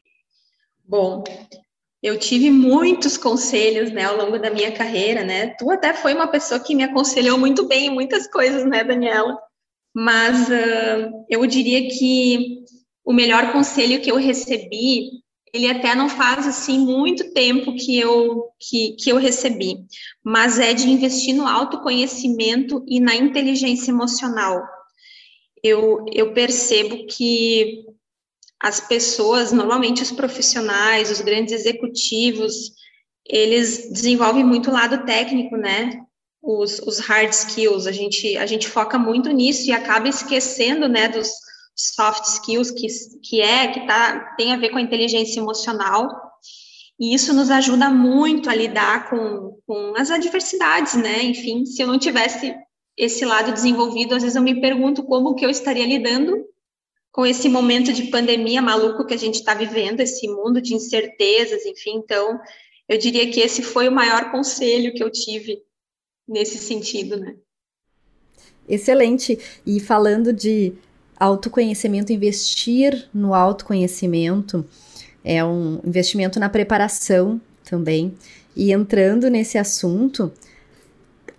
Bom, 0.84 1.24
eu 2.02 2.18
tive 2.18 2.50
muitos 2.50 3.16
conselhos, 3.16 3.92
né, 3.92 4.04
ao 4.04 4.16
longo 4.16 4.38
da 4.38 4.50
minha 4.50 4.72
carreira, 4.72 5.22
né? 5.22 5.54
Tu 5.58 5.70
até 5.70 5.94
foi 5.94 6.12
uma 6.14 6.26
pessoa 6.26 6.58
que 6.58 6.74
me 6.74 6.82
aconselhou 6.82 7.38
muito 7.38 7.66
bem 7.68 7.86
em 7.86 7.94
muitas 7.94 8.26
coisas, 8.26 8.64
né, 8.64 8.82
Daniela? 8.82 9.38
Mas 9.94 10.48
uh, 10.48 11.24
eu 11.30 11.46
diria 11.46 11.88
que 11.88 12.64
o 13.04 13.12
melhor 13.12 13.52
conselho 13.52 14.00
que 14.00 14.10
eu 14.10 14.16
recebi, 14.16 15.10
ele 15.54 15.68
até 15.70 15.94
não 15.94 16.08
faz 16.08 16.46
assim 16.46 16.78
muito 16.78 17.32
tempo 17.32 17.76
que 17.76 17.98
eu 17.98 18.48
que, 18.58 18.92
que 18.92 19.10
eu 19.10 19.16
recebi, 19.16 19.76
mas 20.24 20.58
é 20.58 20.72
de 20.72 20.88
investir 20.88 21.34
no 21.34 21.46
autoconhecimento 21.46 22.84
e 22.88 22.98
na 23.00 23.14
inteligência 23.14 23.90
emocional. 23.90 24.62
Eu, 25.62 26.04
eu 26.12 26.32
percebo 26.32 27.06
que 27.06 27.84
as 28.62 28.78
pessoas, 28.78 29.50
normalmente 29.50 30.04
os 30.04 30.12
profissionais, 30.12 31.10
os 31.10 31.20
grandes 31.20 31.52
executivos, 31.52 32.70
eles 33.26 33.90
desenvolvem 33.90 34.44
muito 34.44 34.70
o 34.70 34.72
lado 34.72 35.04
técnico, 35.04 35.56
né? 35.56 36.00
Os, 36.40 36.78
os 36.78 37.00
hard 37.00 37.32
skills, 37.32 37.88
a 37.88 37.92
gente, 37.92 38.36
a 38.36 38.46
gente 38.46 38.68
foca 38.68 38.96
muito 38.98 39.30
nisso 39.30 39.68
e 39.68 39.72
acaba 39.72 40.08
esquecendo, 40.08 40.88
né, 40.88 41.08
dos 41.08 41.28
soft 41.74 42.24
skills, 42.24 42.70
que, 42.70 42.86
que 43.22 43.40
é, 43.40 43.68
que 43.68 43.86
tá, 43.86 44.34
tem 44.36 44.52
a 44.52 44.56
ver 44.56 44.70
com 44.70 44.78
a 44.78 44.82
inteligência 44.82 45.40
emocional. 45.40 46.08
E 47.00 47.14
isso 47.14 47.32
nos 47.32 47.50
ajuda 47.50 47.90
muito 47.90 48.48
a 48.48 48.54
lidar 48.54 49.10
com, 49.10 49.58
com 49.66 49.94
as 49.96 50.08
adversidades, 50.10 50.94
né? 50.94 51.20
Enfim, 51.24 51.64
se 51.64 51.82
eu 51.82 51.88
não 51.88 51.98
tivesse 51.98 52.54
esse 52.96 53.24
lado 53.24 53.52
desenvolvido, 53.52 54.14
às 54.14 54.22
vezes 54.22 54.36
eu 54.36 54.42
me 54.42 54.60
pergunto 54.60 55.02
como 55.02 55.34
que 55.34 55.44
eu 55.44 55.50
estaria 55.50 55.86
lidando 55.86 56.51
com 57.12 57.26
esse 57.26 57.48
momento 57.48 57.92
de 57.92 58.04
pandemia 58.04 58.62
maluco 58.62 59.04
que 59.04 59.12
a 59.12 59.18
gente 59.18 59.34
está 59.34 59.54
vivendo, 59.54 60.00
esse 60.00 60.26
mundo 60.26 60.62
de 60.62 60.74
incertezas, 60.74 61.66
enfim. 61.66 61.96
Então, 61.96 62.40
eu 62.88 62.98
diria 62.98 63.30
que 63.30 63.40
esse 63.40 63.62
foi 63.62 63.86
o 63.86 63.92
maior 63.92 64.30
conselho 64.30 64.94
que 64.94 65.04
eu 65.04 65.10
tive 65.10 65.62
nesse 66.26 66.56
sentido, 66.56 67.18
né? 67.18 67.36
Excelente. 68.66 69.38
E 69.66 69.78
falando 69.78 70.32
de 70.32 70.72
autoconhecimento, 71.18 72.12
investir 72.12 73.08
no 73.12 73.34
autoconhecimento 73.34 74.66
é 75.24 75.44
um 75.44 75.80
investimento 75.84 76.40
na 76.40 76.48
preparação 76.48 77.40
também. 77.64 78.14
E 78.56 78.72
entrando 78.72 79.28
nesse 79.30 79.58
assunto, 79.58 80.32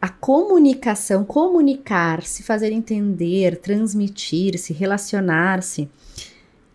a 0.03 0.09
comunicação, 0.09 1.23
comunicar, 1.23 2.23
se 2.23 2.43
fazer 2.43 2.73
entender, 2.73 3.55
transmitir, 3.61 4.59
se 4.59 4.73
relacionar-se, 4.73 5.89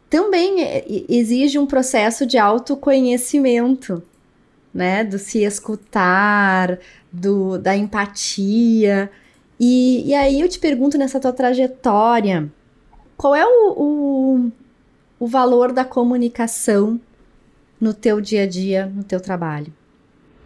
também 0.08 0.62
é, 0.62 0.82
exige 1.11 1.58
um 1.58 1.66
processo 1.66 2.25
de 2.25 2.38
autoconhecimento, 2.38 4.02
né? 4.73 5.04
Do 5.04 5.18
se 5.18 5.44
escutar, 5.44 6.78
do, 7.12 7.58
da 7.58 7.76
empatia. 7.76 9.11
E, 9.61 10.08
e 10.08 10.14
aí 10.14 10.40
eu 10.40 10.49
te 10.49 10.58
pergunto 10.58 10.97
nessa 10.97 11.20
tua 11.20 11.35
trajetória, 11.35 12.50
qual 13.14 13.35
é 13.35 13.44
o, 13.44 13.75
o, 13.76 14.52
o 15.20 15.26
valor 15.26 15.70
da 15.70 15.85
comunicação 15.85 16.99
no 17.78 17.92
teu 17.92 18.23
dia 18.23 18.44
a 18.44 18.47
dia, 18.47 18.87
no 18.87 19.04
teu 19.04 19.20
trabalho? 19.20 19.70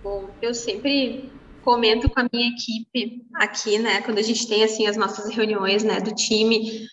Bom, 0.03 0.25
eu 0.43 0.53
sempre 0.53 1.31
comento 1.62 2.09
com 2.09 2.21
a 2.21 2.28
minha 2.33 2.49
equipe 2.49 3.23
aqui, 3.35 3.78
né, 3.78 4.02
quando 4.02 4.19
a 4.19 4.23
gente 4.23 4.47
tem, 4.47 4.62
assim, 4.64 4.87
as 4.87 4.97
nossas 4.97 5.35
reuniões, 5.35 5.83
né, 5.83 6.00
do 6.00 6.14
time, 6.14 6.87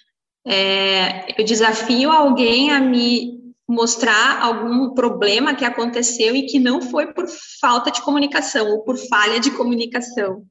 é, 0.46 1.40
eu 1.40 1.46
desafio 1.46 2.12
alguém 2.12 2.72
a 2.72 2.80
me 2.80 3.40
mostrar 3.68 4.42
algum 4.42 4.96
problema 4.96 5.54
que 5.54 5.64
aconteceu 5.64 6.36
e 6.36 6.48
que 6.48 6.60
não 6.60 6.82
foi 6.82 7.14
por 7.14 7.28
falta 7.62 7.92
de 7.92 8.02
comunicação 8.02 8.68
ou 8.72 8.84
por 8.84 8.98
falha 8.98 9.40
de 9.40 9.52
comunicação. 9.52 10.44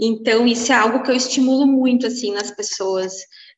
Então, 0.00 0.46
isso 0.46 0.72
é 0.72 0.74
algo 0.74 1.02
que 1.02 1.10
eu 1.10 1.14
estimulo 1.14 1.66
muito, 1.66 2.06
assim, 2.06 2.32
nas 2.32 2.50
pessoas. 2.50 3.12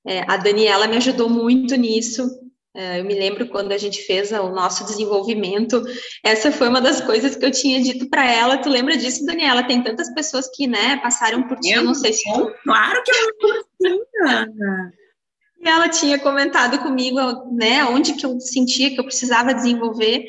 É, 0.05 0.25
a 0.27 0.37
Daniela 0.37 0.89
me 0.89 0.97
ajudou 0.97 1.31
muito 1.31 1.77
nisso. 1.77 2.29
É, 2.75 3.01
eu 3.01 3.05
me 3.05 3.13
lembro 3.13 3.49
quando 3.49 3.73
a 3.73 3.79
gente 3.79 4.01
fez 4.03 4.33
o 4.33 4.49
nosso 4.49 4.87
desenvolvimento, 4.87 5.83
essa 6.25 6.51
foi 6.51 6.69
uma 6.69 6.81
das 6.81 7.03
coisas 7.03 7.37
que 7.37 7.45
eu 7.45 7.51
tinha 7.51 7.83
dito 7.83 8.09
para 8.09 8.25
ela. 8.25 8.57
Tu 8.57 8.69
lembra 8.71 8.97
disso, 8.97 9.27
Daniela? 9.27 9.63
Tem 9.63 9.83
tantas 9.83 10.13
pessoas 10.15 10.49
que, 10.55 10.67
né, 10.67 10.97
passaram 11.03 11.43
por 11.47 11.59
ti, 11.59 11.71
eu 11.71 11.85
não 11.85 11.95
sei 11.95 12.15
se 12.15 12.25
tu... 12.33 12.51
Claro 12.65 13.03
que 13.05 13.11
eu 13.11 13.17
lembro 13.81 14.07
E 15.61 15.69
ela 15.69 15.89
tinha 15.89 16.19
comentado 16.19 16.79
comigo, 16.79 17.19
né, 17.53 17.85
onde 17.85 18.15
que 18.15 18.25
eu 18.25 18.41
sentia 18.41 18.91
que 18.91 18.99
eu 18.99 19.05
precisava 19.05 19.53
desenvolver. 19.53 20.25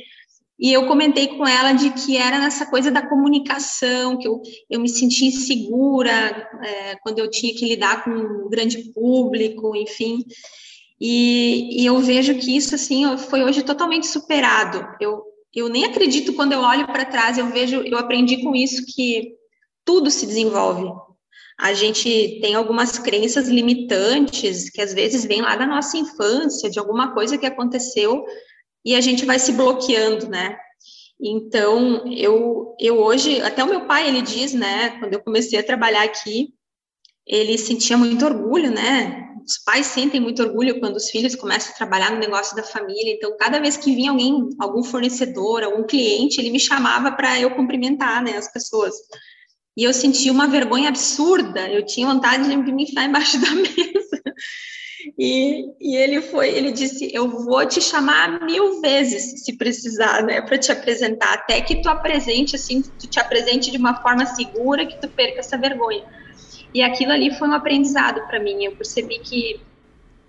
E 0.59 0.71
eu 0.71 0.85
comentei 0.85 1.27
com 1.29 1.47
ela 1.47 1.71
de 1.71 1.91
que 1.91 2.17
era 2.17 2.39
nessa 2.39 2.65
coisa 2.65 2.91
da 2.91 3.01
comunicação, 3.07 4.17
que 4.17 4.27
eu, 4.27 4.41
eu 4.69 4.79
me 4.79 4.89
sentia 4.89 5.29
insegura 5.29 6.11
é, 6.61 6.95
quando 7.01 7.19
eu 7.19 7.29
tinha 7.29 7.53
que 7.55 7.67
lidar 7.67 8.03
com 8.03 8.11
um 8.11 8.49
grande 8.49 8.91
público, 8.93 9.75
enfim. 9.75 10.23
E, 11.05 11.81
e 11.81 11.85
eu 11.85 11.99
vejo 11.99 12.33
que 12.35 12.55
isso, 12.55 12.73
assim, 12.73 13.17
foi 13.17 13.43
hoje 13.43 13.61
totalmente 13.61 14.07
superado. 14.07 14.87
Eu, 15.01 15.21
eu 15.53 15.67
nem 15.67 15.83
acredito 15.83 16.31
quando 16.31 16.53
eu 16.53 16.61
olho 16.61 16.87
para 16.87 17.03
trás, 17.03 17.37
eu 17.37 17.47
vejo, 17.47 17.81
eu 17.81 17.97
aprendi 17.97 18.41
com 18.41 18.55
isso 18.55 18.85
que 18.85 19.33
tudo 19.83 20.09
se 20.09 20.25
desenvolve. 20.25 20.89
A 21.59 21.73
gente 21.73 22.39
tem 22.41 22.55
algumas 22.55 22.97
crenças 22.97 23.49
limitantes 23.49 24.69
que 24.69 24.81
às 24.81 24.93
vezes 24.93 25.25
vêm 25.25 25.41
lá 25.41 25.57
da 25.57 25.67
nossa 25.67 25.97
infância, 25.97 26.69
de 26.69 26.79
alguma 26.79 27.13
coisa 27.13 27.37
que 27.37 27.45
aconteceu 27.45 28.23
e 28.85 28.95
a 28.95 29.01
gente 29.01 29.25
vai 29.25 29.37
se 29.39 29.51
bloqueando, 29.51 30.29
né? 30.29 30.55
Então, 31.19 32.07
eu, 32.13 32.77
eu 32.79 32.97
hoje, 32.97 33.41
até 33.41 33.61
o 33.61 33.69
meu 33.69 33.81
pai, 33.87 34.07
ele 34.07 34.21
diz, 34.21 34.53
né, 34.53 34.97
quando 34.99 35.13
eu 35.13 35.21
comecei 35.21 35.59
a 35.59 35.63
trabalhar 35.63 36.03
aqui, 36.03 36.53
ele 37.27 37.57
sentia 37.57 37.97
muito 37.97 38.23
orgulho, 38.25 38.71
né? 38.71 39.22
Os 39.45 39.57
pais 39.57 39.87
sentem 39.87 40.21
muito 40.21 40.41
orgulho 40.41 40.79
quando 40.79 40.95
os 40.95 41.09
filhos 41.09 41.35
começam 41.35 41.71
a 41.71 41.75
trabalhar 41.75 42.11
no 42.11 42.19
negócio 42.19 42.55
da 42.55 42.63
família. 42.63 43.13
Então, 43.13 43.35
cada 43.37 43.59
vez 43.59 43.75
que 43.75 43.93
vinha 43.93 44.11
alguém, 44.11 44.49
algum 44.59 44.83
fornecedor, 44.83 45.63
algum 45.63 45.83
cliente, 45.83 46.39
ele 46.39 46.49
me 46.49 46.59
chamava 46.59 47.11
para 47.11 47.39
eu 47.39 47.51
cumprimentar, 47.51 48.23
né, 48.23 48.37
as 48.37 48.51
pessoas. 48.51 48.95
E 49.75 49.83
eu 49.83 49.93
sentia 49.93 50.31
uma 50.31 50.47
vergonha 50.47 50.89
absurda. 50.89 51.67
Eu 51.67 51.85
tinha 51.85 52.07
vontade 52.07 52.47
de 52.47 52.55
me 52.55 52.83
enfiar 52.83 53.05
embaixo 53.05 53.37
da 53.41 53.51
mesa. 53.51 54.21
E, 55.17 55.65
e 55.81 55.95
ele 55.97 56.21
foi, 56.21 56.49
ele 56.49 56.71
disse, 56.71 57.09
eu 57.13 57.27
vou 57.29 57.65
te 57.67 57.81
chamar 57.81 58.45
mil 58.45 58.79
vezes 58.79 59.43
se 59.43 59.57
precisar, 59.57 60.23
né, 60.23 60.41
para 60.41 60.57
te 60.57 60.71
apresentar, 60.71 61.33
até 61.33 61.59
que 61.61 61.81
tu 61.81 61.89
apresente 61.89 62.55
assim, 62.55 62.81
tu 62.81 63.09
te 63.09 63.19
apresente 63.19 63.69
de 63.69 63.77
uma 63.77 64.01
forma 64.01 64.25
segura, 64.25 64.85
que 64.85 64.99
tu 65.01 65.09
perca 65.09 65.39
essa 65.39 65.57
vergonha. 65.57 66.03
E 66.73 66.81
aquilo 66.81 67.11
ali 67.11 67.33
foi 67.37 67.47
um 67.47 67.53
aprendizado 67.53 68.25
para 68.27 68.39
mim. 68.39 68.63
Eu 68.63 68.75
percebi 68.75 69.19
que 69.19 69.59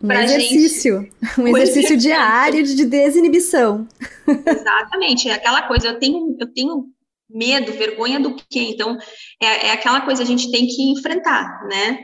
um 0.02 0.12
exercício, 0.12 1.00
gente, 1.00 1.40
um 1.40 1.48
exercício 1.48 1.96
diário 1.98 2.62
de 2.62 2.84
desinibição. 2.84 3.88
Exatamente, 4.26 5.28
é 5.28 5.34
aquela 5.34 5.62
coisa. 5.62 5.88
Eu 5.88 5.98
tenho, 5.98 6.36
eu 6.38 6.46
tenho 6.52 6.86
medo, 7.30 7.72
vergonha 7.72 8.20
do 8.20 8.34
quê? 8.34 8.60
Então 8.60 8.98
é, 9.40 9.68
é 9.68 9.72
aquela 9.72 10.02
coisa 10.02 10.22
a 10.22 10.26
gente 10.26 10.50
tem 10.50 10.66
que 10.66 10.92
enfrentar, 10.92 11.66
né? 11.68 12.00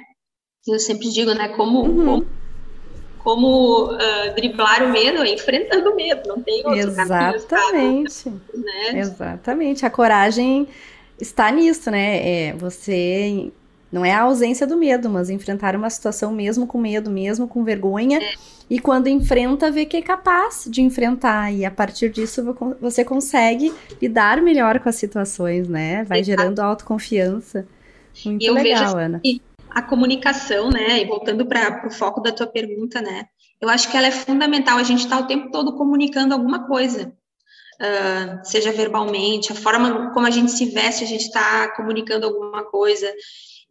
Eu 0.67 0.79
sempre 0.79 1.11
digo, 1.11 1.33
né? 1.35 1.49
Como, 1.49 1.81
uhum. 1.81 2.05
como 2.05 2.41
como 3.23 3.93
uh, 3.93 4.35
driblar 4.35 4.83
o 4.83 4.91
medo, 4.91 5.25
enfrentando 5.25 5.91
o 5.91 5.95
medo, 5.95 6.27
não 6.27 6.43
tem 6.43 6.65
outro 6.65 6.79
Exatamente. 6.79 8.25
Caminho, 8.25 8.43
né? 8.55 8.99
Exatamente. 8.99 9.85
A 9.85 9.91
coragem 9.91 10.67
está 11.21 11.51
nisso, 11.51 11.91
né? 11.91 12.49
É, 12.49 12.53
você 12.55 13.53
não 13.93 14.05
é 14.05 14.13
a 14.13 14.23
ausência 14.23 14.67
do 14.67 14.77
medo, 14.77 15.11
mas 15.11 15.31
enfrentar 15.31 15.75
uma 15.75 15.91
situação 15.91 16.33
mesmo 16.33 16.67
com 16.67 16.79
medo, 16.79 17.11
mesmo 17.11 17.49
com 17.49 17.65
vergonha. 17.65 18.19
É. 18.23 18.35
E 18.69 18.79
quando 18.79 19.09
enfrenta, 19.09 19.71
vê 19.71 19.85
que 19.85 19.97
é 19.97 20.03
capaz 20.03 20.65
de 20.69 20.81
enfrentar. 20.81 21.53
E 21.53 21.65
a 21.65 21.71
partir 21.71 22.09
disso 22.11 22.57
você 22.81 23.05
consegue 23.05 23.73
lidar 24.01 24.41
melhor 24.41 24.79
com 24.79 24.89
as 24.89 24.95
situações, 24.95 25.69
né? 25.69 26.05
Vai 26.05 26.21
Exato. 26.21 26.41
gerando 26.41 26.61
autoconfiança. 26.61 27.67
Muito 28.25 28.53
legal, 28.53 28.97
Ana. 28.97 29.21
Que 29.21 29.43
a 29.71 29.83
comunicação, 29.83 30.71
né? 30.71 31.01
E 31.01 31.07
voltando 31.07 31.47
para 31.47 31.87
o 31.87 31.91
foco 31.91 32.21
da 32.21 32.33
tua 32.33 32.47
pergunta, 32.47 33.01
né? 33.01 33.27
Eu 33.61 33.69
acho 33.69 33.91
que 33.91 33.97
ela 33.97 34.07
é 34.07 34.13
fundamental. 34.13 34.79
A 34.79 34.83
gente 34.83 35.01
está 35.01 35.19
o 35.19 35.27
tempo 35.27 35.51
todo 35.51 35.77
comunicando 35.77 36.33
alguma 36.33 36.67
coisa, 36.67 37.13
uh, 37.81 38.45
seja 38.45 38.73
verbalmente, 38.73 39.53
a 39.53 39.55
forma 39.55 40.13
como 40.13 40.27
a 40.27 40.31
gente 40.31 40.51
se 40.51 40.67
veste, 40.67 41.05
a 41.05 41.07
gente 41.07 41.27
está 41.27 41.69
comunicando 41.75 42.27
alguma 42.27 42.65
coisa. 42.65 43.13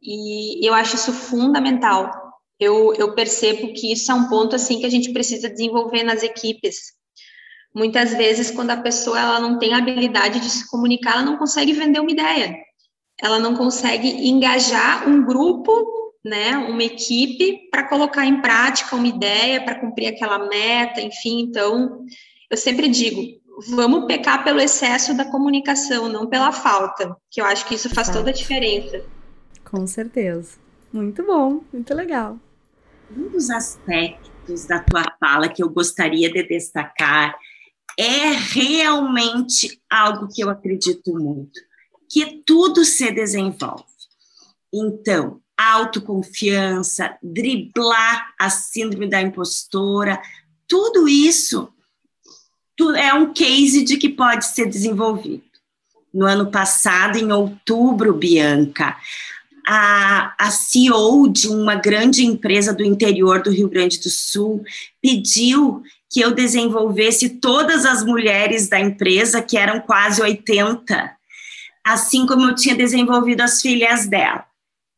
E 0.01 0.65
eu 0.67 0.73
acho 0.73 0.95
isso 0.95 1.11
fundamental. 1.11 2.11
Eu, 2.59 2.93
eu 2.95 3.13
percebo 3.13 3.73
que 3.73 3.91
isso 3.91 4.11
é 4.11 4.15
um 4.15 4.27
ponto 4.27 4.55
assim 4.55 4.79
que 4.79 4.85
a 4.85 4.91
gente 4.91 5.13
precisa 5.13 5.49
desenvolver 5.49 6.03
nas 6.03 6.23
equipes. 6.23 6.93
Muitas 7.73 8.13
vezes, 8.13 8.51
quando 8.51 8.71
a 8.71 8.77
pessoa 8.77 9.19
ela 9.19 9.39
não 9.39 9.59
tem 9.59 9.73
a 9.73 9.77
habilidade 9.77 10.39
de 10.39 10.49
se 10.49 10.69
comunicar, 10.69 11.13
ela 11.13 11.23
não 11.23 11.37
consegue 11.37 11.71
vender 11.73 11.99
uma 11.99 12.11
ideia 12.11 12.55
ela 13.21 13.39
não 13.39 13.55
consegue 13.55 14.07
engajar 14.27 15.07
um 15.07 15.25
grupo, 15.25 16.13
né, 16.23 16.57
uma 16.57 16.83
equipe 16.83 17.69
para 17.69 17.87
colocar 17.87 18.25
em 18.25 18.41
prática 18.41 18.95
uma 18.95 19.07
ideia, 19.07 19.63
para 19.63 19.79
cumprir 19.79 20.07
aquela 20.07 20.47
meta, 20.47 21.01
enfim. 21.01 21.41
Então, 21.41 22.05
eu 22.49 22.57
sempre 22.57 22.87
digo, 22.87 23.21
vamos 23.69 24.05
pecar 24.05 24.43
pelo 24.43 24.61
excesso 24.61 25.13
da 25.15 25.25
comunicação, 25.25 26.07
não 26.07 26.27
pela 26.27 26.51
falta, 26.51 27.15
que 27.29 27.41
eu 27.41 27.45
acho 27.45 27.65
que 27.65 27.75
isso 27.75 27.89
faz 27.89 28.09
toda 28.09 28.29
a 28.29 28.33
diferença. 28.33 29.03
Com 29.69 29.85
certeza. 29.87 30.57
Muito 30.91 31.23
bom, 31.25 31.63
muito 31.71 31.93
legal. 31.93 32.37
Um 33.15 33.29
dos 33.29 33.49
aspectos 33.49 34.65
da 34.65 34.79
tua 34.79 35.03
fala 35.19 35.49
que 35.49 35.63
eu 35.63 35.69
gostaria 35.69 36.31
de 36.31 36.43
destacar 36.43 37.37
é 37.97 38.31
realmente 38.31 39.81
algo 39.89 40.27
que 40.27 40.41
eu 40.41 40.49
acredito 40.49 41.13
muito 41.13 41.59
que 42.09 42.41
tudo 42.45 42.83
se 42.83 43.11
desenvolve. 43.11 43.83
Então, 44.73 45.39
autoconfiança, 45.55 47.15
driblar 47.21 48.33
a 48.39 48.49
síndrome 48.49 49.07
da 49.07 49.21
impostora, 49.21 50.19
tudo 50.67 51.07
isso 51.07 51.71
é 52.97 53.13
um 53.13 53.33
case 53.33 53.83
de 53.83 53.97
que 53.97 54.09
pode 54.09 54.45
ser 54.45 54.65
desenvolvido. 54.67 55.43
No 56.13 56.25
ano 56.25 56.49
passado, 56.49 57.17
em 57.17 57.31
outubro, 57.31 58.13
Bianca, 58.13 58.97
a, 59.71 60.33
a 60.35 60.49
CEO 60.49 61.29
de 61.31 61.47
uma 61.47 61.75
grande 61.75 62.25
empresa 62.25 62.73
do 62.73 62.83
interior 62.83 63.43
do 63.43 63.51
Rio 63.51 63.69
Grande 63.69 63.99
do 63.99 64.09
Sul 64.09 64.63
pediu 64.99 65.83
que 66.09 66.19
eu 66.19 66.33
desenvolvesse 66.33 67.29
todas 67.37 67.85
as 67.85 68.03
mulheres 68.03 68.67
da 68.67 68.79
empresa, 68.79 69.43
que 69.43 69.55
eram 69.55 69.79
quase 69.79 70.23
80, 70.23 71.11
assim 71.85 72.25
como 72.25 72.49
eu 72.49 72.55
tinha 72.55 72.75
desenvolvido 72.75 73.41
as 73.41 73.61
filhas 73.61 74.07
dela. 74.07 74.43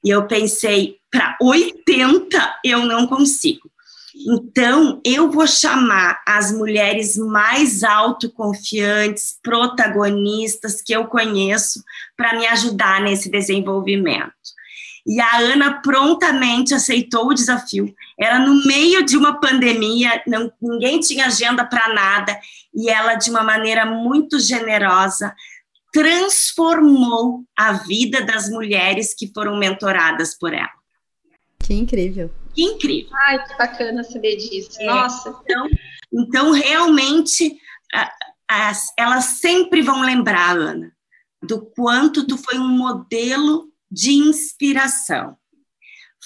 E 0.06 0.10
eu 0.10 0.26
pensei, 0.26 0.96
para 1.12 1.36
80 1.42 2.60
eu 2.64 2.86
não 2.86 3.06
consigo. 3.06 3.70
Então, 4.16 5.02
eu 5.04 5.30
vou 5.30 5.48
chamar 5.48 6.22
as 6.26 6.54
mulheres 6.54 7.18
mais 7.18 7.84
autoconfiantes, 7.84 9.38
protagonistas 9.44 10.82
que 10.82 10.94
eu 10.94 11.08
conheço 11.08 11.84
para 12.16 12.38
me 12.38 12.48
ajudar 12.48 13.02
nesse 13.02 13.30
desenvolvimento. 13.30 14.32
E 15.06 15.20
a 15.20 15.38
Ana 15.38 15.82
prontamente 15.82 16.74
aceitou 16.74 17.28
o 17.28 17.34
desafio. 17.34 17.94
Era 18.20 18.38
no 18.40 18.66
meio 18.66 19.04
de 19.04 19.18
uma 19.18 19.40
pandemia, 19.40 20.22
não, 20.28 20.52
ninguém 20.62 21.00
tinha 21.00 21.26
agenda 21.26 21.66
para 21.66 21.94
nada, 21.94 22.40
e 22.74 22.90
ela, 22.90 23.16
de 23.16 23.30
uma 23.30 23.44
maneira 23.44 23.86
muito 23.86 24.40
generosa, 24.40 25.36
transformou 25.92 27.44
a 27.58 27.74
vida 27.74 28.24
das 28.24 28.50
mulheres 28.50 29.14
que 29.14 29.32
foram 29.34 29.58
mentoradas 29.58 30.38
por 30.38 30.54
ela. 30.54 30.70
Que 31.60 31.74
incrível. 31.74 32.32
Que 32.54 32.64
incrível. 32.64 33.12
Ai, 33.28 33.46
que 33.46 33.58
bacana 33.58 34.04
saber 34.04 34.36
disso. 34.38 34.82
É. 34.82 34.86
Nossa. 34.86 35.36
Então, 35.44 35.68
então 36.14 36.52
realmente, 36.52 37.58
elas 38.98 39.24
sempre 39.26 39.82
vão 39.82 40.02
lembrar, 40.02 40.58
Ana, 40.58 40.92
do 41.42 41.66
quanto 41.66 42.28
tu 42.28 42.38
foi 42.38 42.60
um 42.60 42.68
modelo 42.68 43.71
de 43.92 44.14
inspiração. 44.14 45.36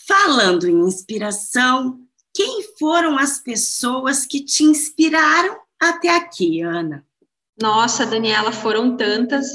Falando 0.08 0.68
em 0.70 0.88
inspiração, 0.88 2.00
quem 2.34 2.62
foram 2.78 3.18
as 3.18 3.40
pessoas 3.40 4.26
que 4.26 4.44
te 4.44 4.64
inspiraram 4.64 5.58
até 5.80 6.10
aqui, 6.10 6.62
Ana? 6.62 7.04
Nossa, 7.60 8.06
Daniela, 8.06 8.52
foram 8.52 8.96
tantas. 8.96 9.48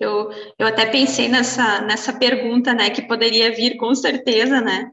Eu, 0.00 0.28
eu 0.58 0.66
até 0.66 0.86
pensei 0.86 1.28
nessa, 1.28 1.80
nessa 1.82 2.12
pergunta, 2.12 2.74
né, 2.74 2.90
que 2.90 3.02
poderia 3.02 3.54
vir 3.54 3.76
com 3.76 3.94
certeza, 3.94 4.60
né? 4.60 4.90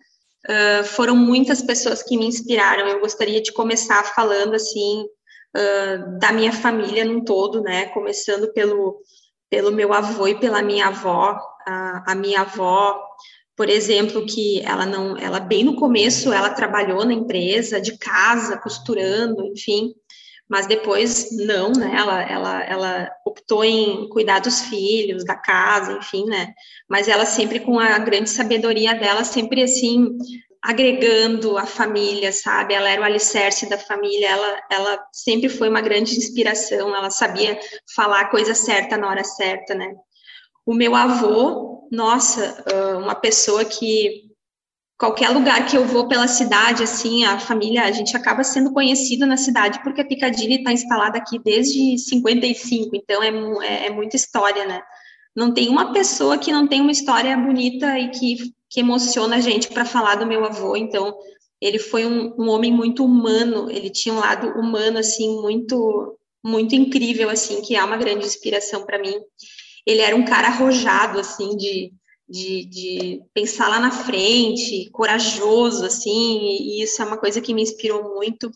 Uh, 0.48 0.84
foram 0.84 1.16
muitas 1.16 1.62
pessoas 1.62 2.02
que 2.02 2.18
me 2.18 2.26
inspiraram. 2.26 2.88
Eu 2.88 3.00
gostaria 3.00 3.42
de 3.42 3.52
começar 3.52 4.04
falando 4.16 4.54
assim 4.54 5.04
uh, 5.56 6.20
da 6.20 6.32
minha 6.32 6.52
família 6.52 7.04
num 7.04 7.24
todo, 7.24 7.62
né? 7.62 7.88
Começando 7.88 8.52
pelo 8.54 9.02
pelo 9.50 9.72
meu 9.72 9.94
avô 9.94 10.28
e 10.28 10.40
pela 10.40 10.62
minha 10.62 10.88
avó. 10.88 11.38
A, 11.66 12.16
minha 12.16 12.42
avó, 12.42 13.00
por 13.56 13.70
exemplo, 13.70 14.26
que 14.26 14.62
ela 14.62 14.86
não, 14.86 15.18
ela 15.18 15.40
bem 15.40 15.64
no 15.64 15.76
começo 15.76 16.34
ela 16.34 16.50
trabalhou 16.50 17.06
na 17.06 17.14
empresa 17.14 17.80
de 17.80 17.98
casa, 17.98 18.58
costurando, 18.58 19.46
enfim 19.46 19.94
mas 20.52 20.68
depois 20.68 21.30
não, 21.32 21.72
né? 21.72 21.96
Ela, 21.96 22.22
ela, 22.24 22.64
ela 22.66 23.12
optou 23.26 23.64
em 23.64 24.10
cuidar 24.10 24.40
dos 24.40 24.64
filhos, 24.64 25.24
da 25.24 25.34
casa, 25.34 25.94
enfim, 25.94 26.26
né? 26.26 26.54
Mas 26.90 27.08
ela 27.08 27.26
sempre 27.26 27.62
com 27.62 27.80
a 27.80 27.98
grande 28.00 28.30
sabedoria 28.30 28.94
dela, 28.94 29.24
sempre 29.24 29.64
assim 29.64 30.18
agregando 30.62 31.58
a 31.58 31.66
família, 31.66 32.34
sabe? 32.34 32.74
Ela 32.74 32.90
era 32.90 33.02
o 33.02 33.06
alicerce 33.06 33.70
da 33.70 33.78
família, 33.78 34.30
ela, 34.30 34.62
ela 34.70 35.08
sempre 35.14 35.48
foi 35.48 35.70
uma 35.70 35.80
grande 35.80 36.18
inspiração, 36.18 36.94
ela 36.94 37.10
sabia 37.10 37.58
falar 37.96 38.20
a 38.20 38.30
coisa 38.30 38.54
certa 38.54 38.98
na 38.98 39.08
hora 39.08 39.24
certa, 39.24 39.74
né? 39.74 39.96
O 40.72 40.74
meu 40.74 40.96
avô, 40.96 41.86
nossa, 41.92 42.64
uma 42.98 43.14
pessoa 43.14 43.66
que 43.66 44.32
qualquer 44.98 45.28
lugar 45.28 45.66
que 45.66 45.76
eu 45.76 45.84
vou 45.84 46.08
pela 46.08 46.30
cidade, 46.30 46.82
assim, 46.82 47.26
a 47.26 47.38
família, 47.38 47.84
a 47.84 47.92
gente 47.92 48.16
acaba 48.16 48.42
sendo 48.42 48.72
conhecido 48.72 49.26
na 49.26 49.36
cidade 49.36 49.84
porque 49.84 50.00
a 50.00 50.08
Piccadilly 50.08 50.60
está 50.60 50.72
instalada 50.72 51.18
aqui 51.18 51.38
desde 51.40 51.98
55, 51.98 52.96
então 52.96 53.22
é, 53.22 53.28
é, 53.68 53.88
é, 53.88 53.90
muita 53.90 54.16
história, 54.16 54.66
né? 54.66 54.82
Não 55.36 55.54
tem 55.54 55.68
uma 55.68 55.92
pessoa 55.92 56.38
que 56.38 56.54
não 56.54 56.66
tem 56.66 56.80
uma 56.80 56.94
história 56.94 57.36
bonita 57.36 58.00
e 58.00 58.10
que, 58.12 58.54
que 58.70 58.80
emociona 58.80 59.36
a 59.36 59.42
gente 59.42 59.68
para 59.68 59.84
falar 59.84 60.16
do 60.16 60.26
meu 60.26 60.46
avô, 60.46 60.78
então 60.78 61.14
ele 61.60 61.80
foi 61.80 62.06
um, 62.06 62.34
um 62.40 62.48
homem 62.48 62.72
muito 62.72 63.04
humano, 63.04 63.70
ele 63.70 63.90
tinha 63.90 64.16
um 64.16 64.20
lado 64.20 64.58
humano, 64.58 65.00
assim, 65.00 65.42
muito, 65.42 66.18
muito 66.42 66.74
incrível, 66.76 67.30
assim, 67.30 67.62
que 67.62 67.76
é 67.76 67.84
uma 67.84 67.98
grande 67.98 68.26
inspiração 68.26 68.86
para 68.86 69.00
mim. 69.00 69.20
Ele 69.86 70.02
era 70.02 70.16
um 70.16 70.26
cara 70.26 70.48
arrojado, 70.48 71.20
assim, 71.20 71.56
de 71.58 71.92
de, 72.32 72.66
de, 72.66 73.24
pensar 73.34 73.68
lá 73.68 73.78
na 73.78 73.92
frente, 73.92 74.90
corajoso, 74.92 75.86
assim, 75.86 76.40
e 76.62 76.82
isso 76.82 77.02
é 77.02 77.06
uma 77.06 77.18
coisa 77.18 77.42
que 77.42 77.54
me 77.54 77.62
inspirou 77.62 78.16
muito. 78.16 78.50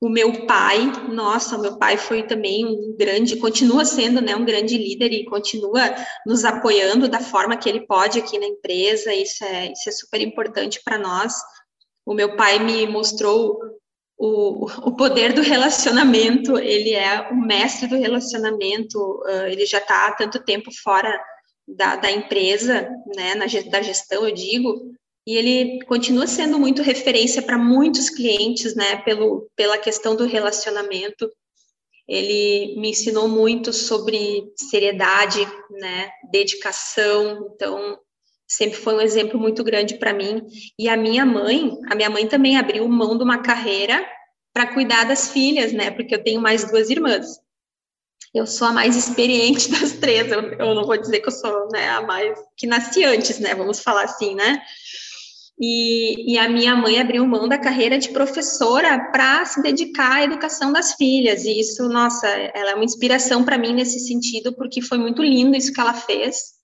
O 0.00 0.10
meu 0.10 0.46
pai, 0.46 0.84
nossa, 1.10 1.56
o 1.56 1.60
meu 1.60 1.78
pai 1.78 1.96
foi 1.96 2.24
também 2.24 2.66
um 2.66 2.94
grande, 2.96 3.36
continua 3.36 3.84
sendo, 3.84 4.20
né, 4.20 4.36
um 4.36 4.44
grande 4.44 4.76
líder 4.76 5.10
e 5.12 5.24
continua 5.24 5.94
nos 6.26 6.44
apoiando 6.44 7.08
da 7.08 7.18
forma 7.18 7.56
que 7.56 7.68
ele 7.68 7.86
pode 7.86 8.18
aqui 8.18 8.38
na 8.38 8.46
empresa, 8.46 9.12
isso 9.14 9.42
é, 9.42 9.72
isso 9.72 9.88
é 9.88 9.92
super 9.92 10.20
importante 10.20 10.80
para 10.84 10.98
nós. 10.98 11.34
O 12.06 12.14
meu 12.14 12.36
pai 12.36 12.58
me 12.58 12.86
mostrou 12.86 13.58
o, 14.18 14.66
o 14.88 14.96
poder 14.96 15.32
do 15.32 15.42
relacionamento, 15.42 16.58
ele 16.58 16.92
é 16.92 17.28
o 17.30 17.36
mestre 17.36 17.86
do 17.86 17.96
relacionamento, 17.96 18.98
uh, 18.98 19.46
ele 19.46 19.64
já 19.64 19.78
está 19.78 20.08
há 20.08 20.12
tanto 20.12 20.44
tempo 20.44 20.70
fora 20.82 21.16
da, 21.66 21.94
da 21.96 22.10
empresa, 22.10 22.88
né, 23.14 23.36
na, 23.36 23.46
da 23.70 23.80
gestão, 23.80 24.26
eu 24.26 24.34
digo, 24.34 24.92
e 25.24 25.36
ele 25.36 25.84
continua 25.84 26.26
sendo 26.26 26.58
muito 26.58 26.82
referência 26.82 27.40
para 27.42 27.56
muitos 27.56 28.10
clientes, 28.10 28.74
né, 28.74 28.96
pelo, 29.02 29.48
pela 29.54 29.78
questão 29.78 30.16
do 30.16 30.26
relacionamento. 30.26 31.30
Ele 32.08 32.74
me 32.80 32.90
ensinou 32.90 33.28
muito 33.28 33.72
sobre 33.72 34.50
seriedade, 34.56 35.46
né, 35.70 36.10
dedicação, 36.32 37.52
então 37.54 37.98
sempre 38.48 38.78
foi 38.78 38.94
um 38.94 39.00
exemplo 39.00 39.38
muito 39.38 39.62
grande 39.62 39.98
para 39.98 40.14
mim. 40.14 40.42
E 40.78 40.88
a 40.88 40.96
minha 40.96 41.26
mãe, 41.26 41.70
a 41.90 41.94
minha 41.94 42.10
mãe 42.10 42.26
também 42.26 42.56
abriu 42.56 42.88
mão 42.88 43.16
de 43.16 43.22
uma 43.22 43.42
carreira 43.42 44.04
para 44.52 44.72
cuidar 44.72 45.04
das 45.04 45.30
filhas, 45.30 45.72
né, 45.72 45.90
porque 45.90 46.14
eu 46.14 46.24
tenho 46.24 46.40
mais 46.40 46.64
duas 46.64 46.90
irmãs 46.90 47.26
eu 48.34 48.46
sou 48.46 48.68
a 48.68 48.72
mais 48.72 48.96
experiente 48.96 49.70
das 49.72 49.92
três, 49.92 50.30
eu, 50.30 50.40
eu 50.52 50.74
não 50.74 50.84
vou 50.84 50.96
dizer 50.96 51.20
que 51.20 51.28
eu 51.28 51.32
sou 51.32 51.68
né, 51.70 51.88
a 51.90 52.02
mais 52.02 52.38
que 52.56 52.66
nasci 52.66 53.04
antes, 53.04 53.38
né? 53.38 53.54
Vamos 53.54 53.80
falar 53.80 54.04
assim, 54.04 54.34
né? 54.34 54.62
E, 55.60 56.34
e, 56.34 56.38
a 56.38 56.48
minha 56.48 56.76
mãe 56.76 57.00
abriu 57.00 57.26
mão 57.26 57.48
da 57.48 57.58
carreira 57.58 57.98
de 57.98 58.10
professora 58.10 59.10
para 59.10 59.44
se 59.44 59.60
dedicar 59.60 60.18
à 60.18 60.22
educação 60.22 60.72
das 60.72 60.94
filhas. 60.94 61.44
E 61.44 61.58
isso, 61.58 61.88
nossa, 61.88 62.28
ela 62.28 62.70
é 62.70 62.74
uma 62.76 62.84
inspiração 62.84 63.42
para 63.42 63.58
mim 63.58 63.74
nesse 63.74 63.98
sentido, 63.98 64.54
porque 64.54 64.80
foi 64.80 64.98
muito 64.98 65.20
lindo 65.20 65.56
isso 65.56 65.72
que 65.72 65.80
ela 65.80 65.94
fez. 65.94 66.57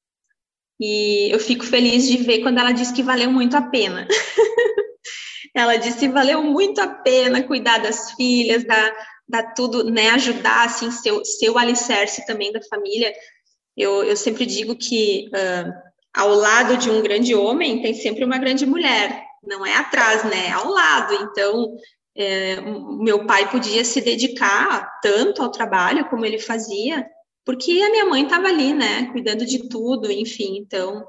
E 0.81 1.31
eu 1.33 1.39
fico 1.39 1.65
feliz 1.65 2.07
de 2.07 2.17
ver 2.19 2.41
quando 2.41 2.59
ela 2.59 2.73
diz 2.73 2.91
que 2.91 3.03
valeu 3.03 3.31
muito 3.31 3.57
a 3.57 3.63
pena. 3.63 4.07
ela 5.55 5.77
disse 5.77 6.09
valeu 6.09 6.43
muito 6.43 6.81
a 6.81 6.89
pena 6.89 7.43
cuidar 7.43 7.79
das 7.79 8.11
filhas, 8.13 8.65
da, 8.65 8.93
dar 9.29 9.55
tudo, 9.55 9.85
né, 9.85 10.11
ajudar, 10.11 10.65
assim, 10.65 10.91
ser 10.91 11.51
o 11.51 11.59
alicerce 11.59 12.27
também 12.27 12.53
da 12.53 12.61
família. 12.63 13.13
Eu, 13.77 14.05
eu 14.05 14.17
sempre 14.17 14.47
digo 14.47 14.77
que 14.77 15.29
uh, 15.29 15.73
ao 16.15 16.31
lado 16.31 16.77
de 16.77 16.91
um 16.91 17.03
grande 17.03 17.35
homem 17.35 17.83
tem 17.83 17.95
sempre 17.95 18.25
uma 18.25 18.39
grande 18.39 18.67
mulher, 18.67 19.25
não 19.43 19.65
é 19.65 19.75
atrás, 19.77 20.25
né, 20.25 20.49
é 20.49 20.53
ao 20.53 20.69
lado. 20.69 21.15
Então, 21.15 21.77
é, 22.17 22.61
meu 23.01 23.27
pai 23.27 23.51
podia 23.51 23.85
se 23.85 24.01
dedicar 24.01 25.01
tanto 25.03 25.43
ao 25.43 25.51
trabalho 25.51 26.09
como 26.09 26.25
ele 26.25 26.39
fazia, 26.39 27.07
porque 27.45 27.73
a 27.83 27.91
minha 27.91 28.07
mãe 28.07 28.25
estava 28.25 28.49
ali, 28.49 28.73
né, 28.73 29.11
cuidando 29.13 29.45
de 29.45 29.69
tudo, 29.69 30.11
enfim. 30.11 30.57
Então, 30.59 31.07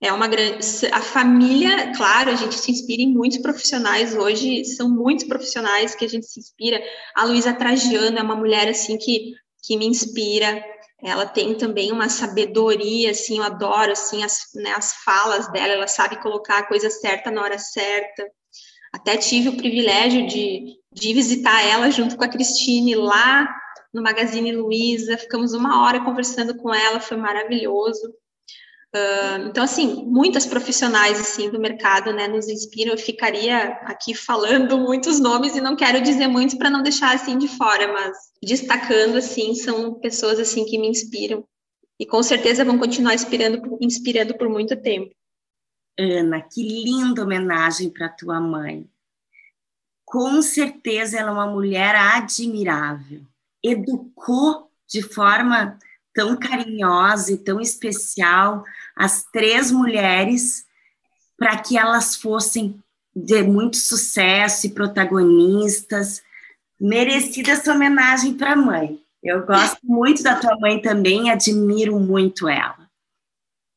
é 0.00 0.12
uma 0.12 0.26
grande. 0.26 0.58
A 0.92 1.00
família, 1.00 1.92
claro, 1.96 2.30
a 2.30 2.34
gente 2.34 2.54
se 2.54 2.70
inspira 2.70 3.02
em 3.02 3.12
muitos 3.12 3.38
profissionais 3.38 4.14
hoje, 4.14 4.64
são 4.64 4.88
muitos 4.88 5.26
profissionais 5.26 5.94
que 5.94 6.04
a 6.04 6.08
gente 6.08 6.26
se 6.26 6.40
inspira. 6.40 6.82
A 7.14 7.24
Luísa 7.24 7.54
Trajano 7.54 8.18
é 8.18 8.22
uma 8.22 8.36
mulher 8.36 8.68
assim 8.68 8.98
que, 8.98 9.34
que 9.62 9.76
me 9.76 9.86
inspira. 9.86 10.62
Ela 11.02 11.26
tem 11.26 11.54
também 11.54 11.92
uma 11.92 12.08
sabedoria, 12.08 13.10
assim, 13.10 13.38
eu 13.38 13.44
adoro 13.44 13.92
assim, 13.92 14.24
as, 14.24 14.48
né, 14.54 14.72
as 14.76 14.92
falas 15.04 15.50
dela, 15.52 15.74
ela 15.74 15.86
sabe 15.86 16.20
colocar 16.20 16.58
a 16.58 16.66
coisa 16.66 16.90
certa 16.90 17.30
na 17.30 17.42
hora 17.42 17.58
certa. 17.58 18.26
Até 18.92 19.16
tive 19.16 19.50
o 19.50 19.56
privilégio 19.56 20.26
de, 20.26 20.78
de 20.92 21.14
visitar 21.14 21.62
ela 21.62 21.90
junto 21.90 22.16
com 22.16 22.24
a 22.24 22.28
Cristine 22.28 22.94
lá 22.94 23.46
no 23.96 24.02
Magazine 24.02 24.52
Luiza, 24.52 25.16
ficamos 25.16 25.54
uma 25.54 25.82
hora 25.82 26.04
conversando 26.04 26.54
com 26.54 26.72
ela, 26.72 27.00
foi 27.00 27.16
maravilhoso. 27.16 28.14
Uh, 28.94 29.48
então, 29.48 29.64
assim, 29.64 30.04
muitas 30.06 30.46
profissionais 30.46 31.18
assim 31.18 31.50
do 31.50 31.58
mercado, 31.58 32.12
né, 32.12 32.28
nos 32.28 32.46
inspiram. 32.46 32.92
Eu 32.92 32.98
ficaria 32.98 33.58
aqui 33.84 34.14
falando 34.14 34.78
muitos 34.78 35.18
nomes 35.18 35.56
e 35.56 35.60
não 35.60 35.74
quero 35.74 36.02
dizer 36.02 36.28
muitos 36.28 36.56
para 36.56 36.70
não 36.70 36.82
deixar 36.82 37.14
assim 37.14 37.38
de 37.38 37.48
fora, 37.48 37.90
mas 37.90 38.16
destacando 38.42 39.16
assim 39.16 39.54
são 39.54 39.94
pessoas 39.94 40.38
assim 40.38 40.64
que 40.66 40.78
me 40.78 40.88
inspiram 40.88 41.42
e 41.98 42.04
com 42.04 42.22
certeza 42.22 42.64
vão 42.64 42.78
continuar 42.78 43.14
inspirando, 43.14 43.60
inspirando 43.80 44.36
por 44.36 44.48
muito 44.48 44.76
tempo. 44.76 45.14
Ana, 45.98 46.42
que 46.42 46.62
linda 46.62 47.22
homenagem 47.22 47.88
para 47.90 48.10
tua 48.10 48.38
mãe. 48.38 48.86
com 50.04 50.40
certeza 50.42 51.18
ela 51.18 51.30
é 51.30 51.32
uma 51.32 51.46
mulher 51.46 51.96
admirável. 51.96 53.22
Educou 53.68 54.70
de 54.88 55.02
forma 55.02 55.78
tão 56.14 56.36
carinhosa 56.36 57.32
e 57.32 57.36
tão 57.36 57.60
especial 57.60 58.64
as 58.96 59.24
três 59.24 59.70
mulheres 59.70 60.64
para 61.36 61.58
que 61.58 61.76
elas 61.76 62.16
fossem 62.16 62.80
de 63.14 63.42
muito 63.42 63.76
sucesso 63.76 64.66
e 64.66 64.70
protagonistas. 64.70 66.22
Merecida 66.80 67.52
essa 67.52 67.72
homenagem 67.72 68.34
para 68.34 68.52
a 68.52 68.56
mãe. 68.56 69.00
Eu 69.22 69.44
gosto 69.44 69.78
muito 69.84 70.22
da 70.22 70.36
tua 70.36 70.56
mãe 70.58 70.80
também, 70.80 71.30
admiro 71.30 71.98
muito 71.98 72.48
ela. 72.48 72.86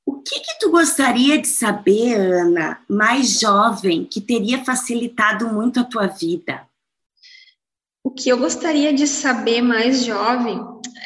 O 0.06 0.22
que, 0.22 0.40
que 0.40 0.60
tu 0.60 0.72
gostaria 0.72 1.40
de 1.40 1.48
saber, 1.48 2.16
Ana, 2.16 2.82
mais 2.90 3.40
jovem, 3.40 4.06
que 4.06 4.20
teria 4.20 4.64
facilitado 4.64 5.48
muito 5.48 5.80
a 5.80 5.84
tua 5.84 6.08
vida? 6.08 6.68
O 8.10 8.12
que 8.12 8.28
eu 8.28 8.40
gostaria 8.40 8.92
de 8.92 9.06
saber 9.06 9.62
mais 9.62 10.04
jovem 10.04 10.60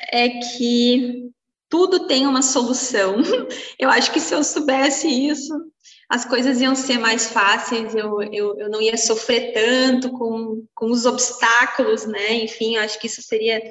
é 0.09 0.29
que 0.29 1.29
tudo 1.69 2.07
tem 2.07 2.25
uma 2.25 2.41
solução. 2.41 3.17
Eu 3.77 3.89
acho 3.89 4.09
que 4.13 4.21
se 4.21 4.33
eu 4.33 4.41
soubesse 4.41 5.09
isso, 5.09 5.53
as 6.07 6.23
coisas 6.23 6.61
iam 6.61 6.73
ser 6.75 6.97
mais 6.97 7.27
fáceis, 7.27 7.93
eu, 7.93 8.21
eu, 8.31 8.57
eu 8.57 8.69
não 8.69 8.81
ia 8.81 8.95
sofrer 8.95 9.51
tanto 9.51 10.11
com, 10.11 10.65
com 10.73 10.91
os 10.91 11.05
obstáculos, 11.05 12.05
né? 12.05 12.35
Enfim, 12.35 12.77
acho 12.77 12.97
que 12.97 13.07
isso 13.07 13.21
seria, 13.21 13.61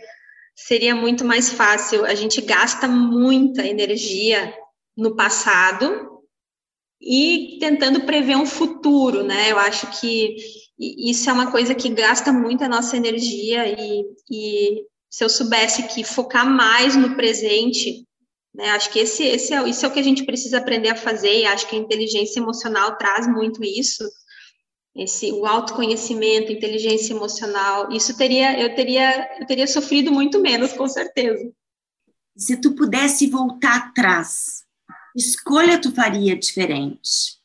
seria 0.54 0.94
muito 0.94 1.24
mais 1.24 1.48
fácil. 1.48 2.04
A 2.04 2.14
gente 2.14 2.38
gasta 2.42 2.86
muita 2.86 3.66
energia 3.66 4.54
no 4.94 5.16
passado 5.16 6.20
e 7.00 7.56
tentando 7.58 8.02
prever 8.02 8.36
um 8.36 8.46
futuro, 8.46 9.22
né? 9.22 9.50
Eu 9.50 9.58
acho 9.58 10.00
que 10.00 10.36
isso 11.10 11.28
é 11.30 11.32
uma 11.32 11.50
coisa 11.50 11.74
que 11.74 11.88
gasta 11.88 12.32
muito 12.32 12.64
a 12.64 12.68
nossa 12.68 12.96
energia 12.96 13.68
e, 13.68 14.04
e 14.30 14.82
se 15.08 15.24
eu 15.24 15.28
soubesse 15.28 15.84
que 15.84 16.02
focar 16.02 16.48
mais 16.48 16.96
no 16.96 17.14
presente 17.14 18.06
né? 18.54 18.70
Acho 18.70 18.90
que 18.90 18.98
esse, 18.98 19.22
esse 19.24 19.54
é, 19.54 19.68
isso 19.68 19.84
é 19.84 19.88
o 19.88 19.92
que 19.92 20.00
a 20.00 20.04
gente 20.04 20.24
precisa 20.24 20.58
aprender 20.58 20.90
a 20.90 20.96
fazer, 20.96 21.40
e 21.40 21.46
acho 21.46 21.68
que 21.68 21.76
a 21.76 21.78
inteligência 21.78 22.38
emocional 22.38 22.96
traz 22.96 23.26
muito 23.26 23.64
isso, 23.64 24.04
esse 24.94 25.32
o 25.32 25.46
autoconhecimento, 25.46 26.52
inteligência 26.52 27.14
emocional. 27.14 27.90
Isso 27.90 28.16
teria, 28.16 28.60
eu 28.60 28.74
teria, 28.74 29.40
eu 29.40 29.46
teria 29.46 29.66
sofrido 29.66 30.12
muito 30.12 30.38
menos, 30.38 30.72
com 30.72 30.86
certeza. 30.86 31.50
Se 32.36 32.60
tu 32.60 32.74
pudesse 32.74 33.26
voltar 33.26 33.76
atrás, 33.76 34.64
escolha 35.16 35.80
tu 35.80 35.94
faria 35.94 36.36
diferente? 36.36 37.40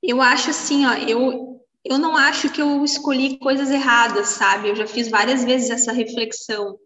Eu 0.00 0.22
acho 0.22 0.50
assim, 0.50 0.86
ó, 0.86 0.94
eu 0.94 1.57
eu 1.84 1.98
não 1.98 2.16
acho 2.16 2.50
que 2.50 2.60
eu 2.60 2.84
escolhi 2.84 3.38
coisas 3.38 3.70
erradas, 3.70 4.28
sabe? 4.28 4.68
Eu 4.68 4.76
já 4.76 4.86
fiz 4.86 5.08
várias 5.08 5.44
vezes 5.44 5.70
essa 5.70 5.92
reflexão 5.92 6.78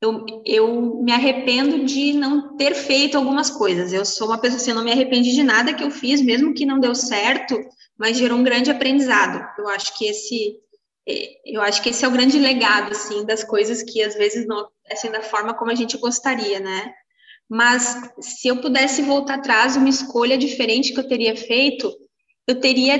eu, 0.00 0.24
eu 0.46 1.02
me 1.02 1.12
arrependo 1.12 1.84
de 1.84 2.14
não 2.14 2.56
ter 2.56 2.74
feito 2.74 3.18
algumas 3.18 3.50
coisas. 3.50 3.92
Eu 3.92 4.04
sou 4.04 4.28
uma 4.28 4.38
pessoa 4.38 4.60
assim, 4.60 4.70
eu 4.70 4.76
não 4.76 4.84
me 4.84 4.92
arrependi 4.92 5.32
de 5.32 5.42
nada 5.42 5.74
que 5.74 5.84
eu 5.84 5.90
fiz, 5.90 6.22
mesmo 6.22 6.54
que 6.54 6.64
não 6.64 6.80
deu 6.80 6.94
certo, 6.94 7.58
mas 7.98 8.16
gerou 8.16 8.38
um 8.38 8.42
grande 8.42 8.70
aprendizado. 8.70 9.46
Eu 9.58 9.68
acho 9.68 9.96
que 9.98 10.06
esse 10.06 10.56
é, 11.06 11.28
eu 11.44 11.60
acho 11.60 11.82
que 11.82 11.90
esse 11.90 12.04
é 12.04 12.08
o 12.08 12.12
grande 12.12 12.38
legado 12.38 12.92
assim 12.92 13.24
das 13.26 13.44
coisas 13.44 13.82
que 13.82 14.02
às 14.02 14.14
vezes 14.14 14.46
não 14.46 14.60
acontecem 14.60 15.10
da 15.10 15.22
forma 15.22 15.54
como 15.54 15.70
a 15.70 15.74
gente 15.74 15.98
gostaria, 15.98 16.60
né? 16.60 16.92
Mas 17.48 18.00
se 18.20 18.48
eu 18.48 18.60
pudesse 18.60 19.02
voltar 19.02 19.34
atrás, 19.34 19.76
uma 19.76 19.88
escolha 19.88 20.38
diferente 20.38 20.94
que 20.94 21.00
eu 21.00 21.08
teria 21.08 21.36
feito, 21.36 21.92
eu 22.46 22.60
teria 22.60 22.96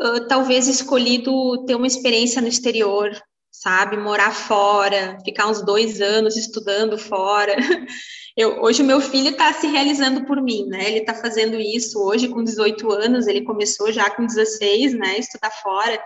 uh, 0.00 0.26
talvez 0.28 0.68
escolhido 0.68 1.64
ter 1.64 1.74
uma 1.74 1.86
experiência 1.86 2.42
no 2.42 2.48
exterior, 2.48 3.10
sabe? 3.50 3.96
Morar 3.96 4.32
fora, 4.32 5.18
ficar 5.24 5.48
uns 5.48 5.62
dois 5.62 6.00
anos 6.00 6.36
estudando 6.36 6.98
fora. 6.98 7.56
Eu, 8.36 8.62
hoje 8.62 8.82
o 8.82 8.86
meu 8.86 9.00
filho 9.00 9.30
está 9.30 9.52
se 9.52 9.66
realizando 9.66 10.24
por 10.24 10.40
mim, 10.40 10.64
né? 10.66 10.86
Ele 10.88 11.00
está 11.00 11.12
fazendo 11.12 11.58
isso 11.58 12.00
hoje 12.00 12.28
com 12.28 12.44
18 12.44 12.88
anos, 12.92 13.26
ele 13.26 13.42
começou 13.42 13.90
já 13.90 14.08
com 14.10 14.24
16, 14.24 14.94
né? 14.94 15.18
Estudar 15.18 15.50
fora. 15.50 16.00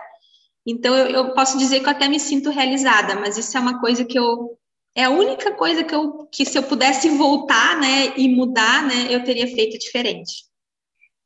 Então 0.65 0.95
eu, 0.95 1.07
eu 1.09 1.33
posso 1.35 1.59
dizer 1.59 1.81
que 1.81 1.85
eu 1.85 1.91
até 1.91 2.07
me 2.07 2.19
sinto 2.19 2.49
realizada, 2.49 3.13
mas 3.15 3.37
isso 3.37 3.55
é 3.55 3.59
uma 3.59 3.79
coisa 3.79 4.03
que 4.03 4.17
eu 4.17 4.57
é 4.95 5.03
a 5.03 5.09
única 5.11 5.51
coisa 5.53 5.83
que 5.83 5.93
eu 5.93 6.25
que 6.31 6.43
se 6.43 6.57
eu 6.57 6.63
pudesse 6.63 7.09
voltar, 7.09 7.79
né, 7.79 8.13
e 8.17 8.27
mudar, 8.27 8.83
né, 8.87 9.07
eu 9.09 9.23
teria 9.23 9.47
feito 9.47 9.77
diferente. 9.77 10.45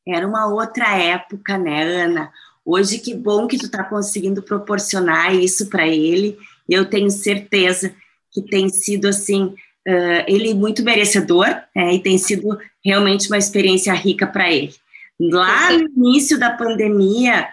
Era 0.08 0.28
uma 0.28 0.48
outra 0.48 0.98
época, 0.98 1.58
né, 1.58 1.84
Ana? 1.84 2.32
Hoje, 2.66 3.00
que 3.00 3.14
bom 3.14 3.48
que 3.48 3.58
tu 3.58 3.66
está 3.66 3.84
conseguindo 3.84 4.42
proporcionar 4.42 5.34
isso 5.34 5.70
para 5.70 5.88
ele. 5.88 6.38
Eu 6.68 6.86
tenho 6.86 7.10
certeza 7.10 7.94
que 8.32 8.42
tem 8.42 8.70
sido 8.70 9.08
assim, 9.08 9.46
uh, 9.46 10.24
ele 10.28 10.54
muito 10.54 10.84
merecedor 10.84 11.48
é, 11.76 11.94
e 11.94 12.00
tem 12.00 12.18
sido 12.18 12.58
realmente 12.84 13.28
uma 13.28 13.38
experiência 13.38 13.94
rica 13.94 14.28
para 14.28 14.52
ele. 14.52 14.74
Lá 15.20 15.72
no 15.72 15.88
início 15.90 16.38
da 16.38 16.52
pandemia, 16.52 17.48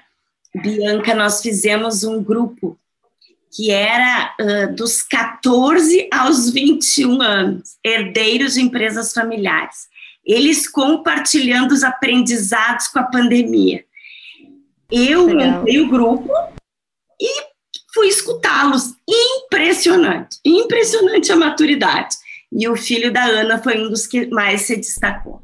Bianca, 0.55 1.15
nós 1.15 1.41
fizemos 1.41 2.05
um 2.05 2.23
grupo 2.23 2.79
que 3.55 3.71
era 3.71 4.35
uh, 4.41 4.75
dos 4.75 5.01
14 5.01 6.09
aos 6.13 6.51
21 6.51 7.23
anos, 7.23 7.77
herdeiros 7.85 8.55
de 8.55 8.61
empresas 8.61 9.13
familiares. 9.13 9.89
Eles 10.27 10.69
compartilhando 10.69 11.73
os 11.73 11.83
aprendizados 11.83 12.89
com 12.89 12.99
a 12.99 13.05
pandemia. 13.05 13.85
Eu 14.91 15.27
Legal. 15.27 15.59
montei 15.59 15.81
o 15.81 15.89
grupo 15.89 16.31
e 17.21 17.43
fui 17.93 18.09
escutá-los. 18.09 18.95
Impressionante, 19.09 20.39
impressionante 20.45 21.33
a 21.33 21.37
maturidade. 21.37 22.17
E 22.53 22.69
o 22.69 22.77
filho 22.77 23.13
da 23.13 23.25
Ana 23.25 23.63
foi 23.63 23.85
um 23.85 23.89
dos 23.89 24.07
que 24.07 24.27
mais 24.27 24.63
se 24.63 24.77
destacou. 24.77 25.43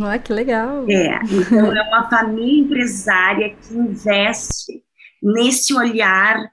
Ah, 0.00 0.18
que 0.18 0.32
legal. 0.32 0.86
É, 0.88 1.20
então 1.24 1.76
é 1.76 1.82
uma 1.82 2.08
família 2.08 2.60
empresária 2.60 3.54
que 3.54 3.74
investe 3.74 4.82
nesse 5.22 5.74
olhar 5.74 6.50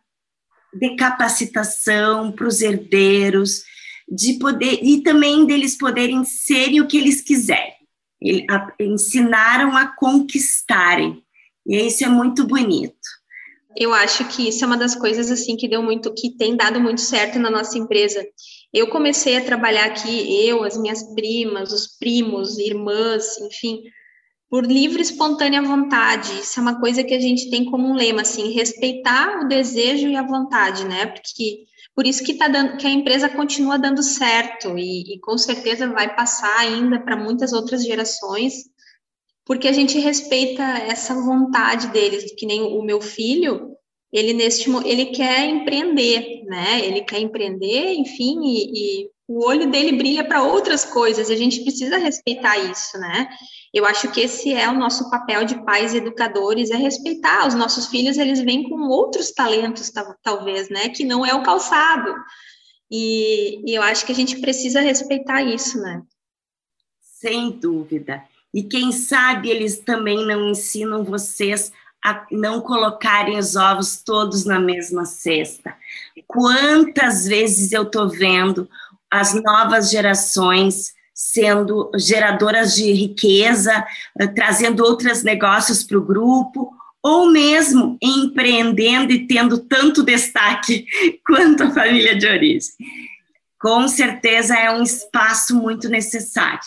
de 0.74 0.96
capacitação 0.96 2.32
para 2.32 2.48
os 2.48 2.62
herdeiros, 2.62 3.64
de 4.12 4.34
poder 4.40 4.80
e 4.84 5.02
também 5.02 5.46
deles 5.46 5.78
poderem 5.78 6.24
serem 6.24 6.82
o 6.82 6.88
que 6.88 6.98
eles 6.98 7.22
quiserem. 7.22 7.74
Eles, 8.22 8.46
a, 8.50 8.74
ensinaram 8.80 9.76
a 9.78 9.88
conquistarem 9.88 11.24
e 11.70 11.78
isso 11.86 12.04
é 12.04 12.08
muito 12.08 12.48
bonito. 12.48 12.98
Eu 13.78 13.94
acho 13.94 14.28
que 14.30 14.50
isso 14.50 14.64
é 14.64 14.68
uma 14.68 14.78
das 14.78 14.96
coisas 14.96 15.30
assim 15.30 15.56
que 15.56 15.68
deu 15.68 15.84
muito, 15.84 16.12
que 16.14 16.36
tem 16.36 16.56
dado 16.56 16.82
muito 16.82 17.00
certo 17.00 17.38
na 17.38 17.52
nossa 17.52 17.78
empresa. 17.78 18.26
Eu 18.74 18.88
comecei 18.88 19.38
a 19.38 19.46
trabalhar 19.46 19.86
aqui, 19.86 20.48
eu, 20.48 20.64
as 20.64 20.76
minhas 20.76 21.04
primas, 21.14 21.72
os 21.72 21.88
primos, 21.98 22.58
irmãs, 22.58 23.38
enfim, 23.38 23.84
por 24.50 24.66
livre 24.66 25.02
espontânea 25.02 25.62
vontade. 25.62 26.40
Isso 26.40 26.60
é 26.60 26.62
uma 26.62 26.80
coisa 26.80 27.04
que 27.04 27.14
a 27.14 27.20
gente 27.20 27.50
tem 27.50 27.66
como 27.66 27.88
um 27.88 27.94
lema, 27.94 28.22
assim, 28.22 28.52
respeitar 28.52 29.42
o 29.42 29.48
desejo 29.48 30.08
e 30.08 30.16
a 30.16 30.26
vontade, 30.26 30.86
né? 30.86 31.06
Porque 31.06 31.66
por 31.96 32.08
isso 32.08 32.24
que 32.24 32.34
tá 32.34 32.48
dando, 32.48 32.78
que 32.78 32.88
a 32.88 32.92
empresa 32.92 33.30
continua 33.30 33.78
dando 33.78 34.02
certo 34.02 34.78
e, 34.78 35.16
e 35.16 35.20
com 35.20 35.38
certeza 35.38 35.88
vai 35.88 36.16
passar 36.16 36.58
ainda 36.60 37.00
para 37.00 37.16
muitas 37.16 37.54
outras 37.54 37.84
gerações 37.84 38.70
porque 39.50 39.68
a 39.68 39.72
gente 39.72 39.98
respeita 39.98 40.62
essa 40.62 41.16
vontade 41.16 41.88
deles, 41.88 42.36
que 42.38 42.46
nem 42.46 42.62
o 42.62 42.84
meu 42.84 43.02
filho, 43.02 43.76
ele 44.14 44.32
neste 44.32 44.70
ele 44.86 45.08
quer 45.08 45.44
empreender, 45.44 46.44
né? 46.46 46.86
Ele 46.86 47.02
quer 47.02 47.20
empreender, 47.20 47.96
enfim, 47.96 48.42
e, 48.44 48.72
e 49.04 49.10
o 49.28 49.44
olho 49.44 49.72
dele 49.72 49.94
brilha 49.94 50.24
para 50.24 50.44
outras 50.44 50.86
coisas. 50.86 51.30
E 51.30 51.34
a 51.34 51.36
gente 51.36 51.64
precisa 51.64 51.98
respeitar 51.98 52.60
isso, 52.60 52.96
né? 53.00 53.28
Eu 53.74 53.86
acho 53.86 54.12
que 54.12 54.22
esse 54.22 54.54
é 54.54 54.68
o 54.68 54.78
nosso 54.78 55.10
papel 55.10 55.46
de 55.46 55.64
pais 55.64 55.94
educadores, 55.94 56.72
é 56.72 56.76
respeitar 56.76 57.48
os 57.48 57.54
nossos 57.54 57.88
filhos. 57.88 58.18
Eles 58.18 58.40
vêm 58.40 58.68
com 58.68 58.88
outros 58.88 59.32
talentos, 59.32 59.92
talvez, 60.24 60.70
né? 60.70 60.90
Que 60.90 61.04
não 61.04 61.26
é 61.26 61.34
o 61.34 61.44
calçado. 61.44 62.14
E, 62.90 63.62
e 63.70 63.76
eu 63.76 63.84
acho 63.84 64.06
que 64.06 64.12
a 64.12 64.16
gente 64.16 64.40
precisa 64.40 64.82
respeitar 64.82 65.44
isso, 65.44 65.80
né? 65.80 66.02
Sem 67.00 67.52
dúvida. 67.52 68.24
E 68.54 68.64
quem 68.64 68.92
sabe 68.92 69.50
eles 69.50 69.80
também 69.80 70.26
não 70.26 70.50
ensinam 70.50 71.04
vocês 71.04 71.72
a 72.04 72.26
não 72.32 72.62
colocarem 72.62 73.38
os 73.38 73.56
ovos 73.56 74.02
todos 74.02 74.46
na 74.46 74.60
mesma 74.60 75.06
cesta. 75.06 75.76
Quantas 76.26 77.26
vezes 77.26 77.72
eu 77.72 77.84
estou 77.84 78.10
vendo 78.10 78.68
as 79.12 79.34
novas 79.34 79.92
gerações 79.92 80.94
sendo 81.20 81.92
geradoras 81.98 82.76
de 82.76 82.94
riqueza, 82.94 83.86
eh, 84.18 84.28
trazendo 84.28 84.86
outros 84.86 85.22
negócios 85.22 85.84
para 85.84 85.98
o 85.98 86.06
grupo, 86.06 86.72
ou 87.04 87.30
mesmo 87.30 87.98
empreendendo 88.02 89.12
e 89.12 89.28
tendo 89.28 89.58
tanto 89.58 90.02
destaque 90.02 90.86
quanto 91.28 91.64
a 91.64 91.72
família 91.72 92.16
de 92.16 92.26
origem. 92.26 92.72
Com 93.60 93.86
certeza 93.90 94.56
é 94.56 94.72
um 94.72 94.82
espaço 94.82 95.54
muito 95.56 95.90
necessário. 95.90 96.62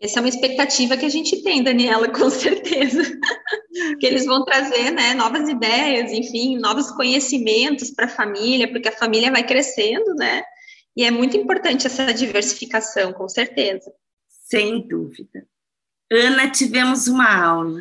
Essa 0.00 0.18
é 0.18 0.22
uma 0.22 0.28
expectativa 0.28 0.96
que 0.96 1.06
a 1.06 1.08
gente 1.08 1.40
tem, 1.44 1.62
Daniela, 1.62 2.08
com 2.10 2.28
certeza. 2.28 3.04
que 4.00 4.04
eles 4.04 4.26
vão 4.26 4.44
trazer 4.44 4.90
né, 4.90 5.14
novas 5.14 5.48
ideias, 5.48 6.10
enfim, 6.10 6.58
novos 6.58 6.90
conhecimentos 6.90 7.92
para 7.92 8.06
a 8.06 8.08
família, 8.08 8.68
porque 8.68 8.88
a 8.88 8.98
família 8.98 9.30
vai 9.30 9.44
crescendo, 9.46 10.12
né? 10.16 10.42
E 10.96 11.04
é 11.04 11.10
muito 11.10 11.36
importante 11.36 11.86
essa 11.86 12.12
diversificação, 12.12 13.12
com 13.12 13.28
certeza. 13.28 13.92
Sem 14.28 14.86
dúvida. 14.86 15.46
Ana, 16.12 16.50
tivemos 16.50 17.08
uma 17.08 17.34
aula. 17.34 17.80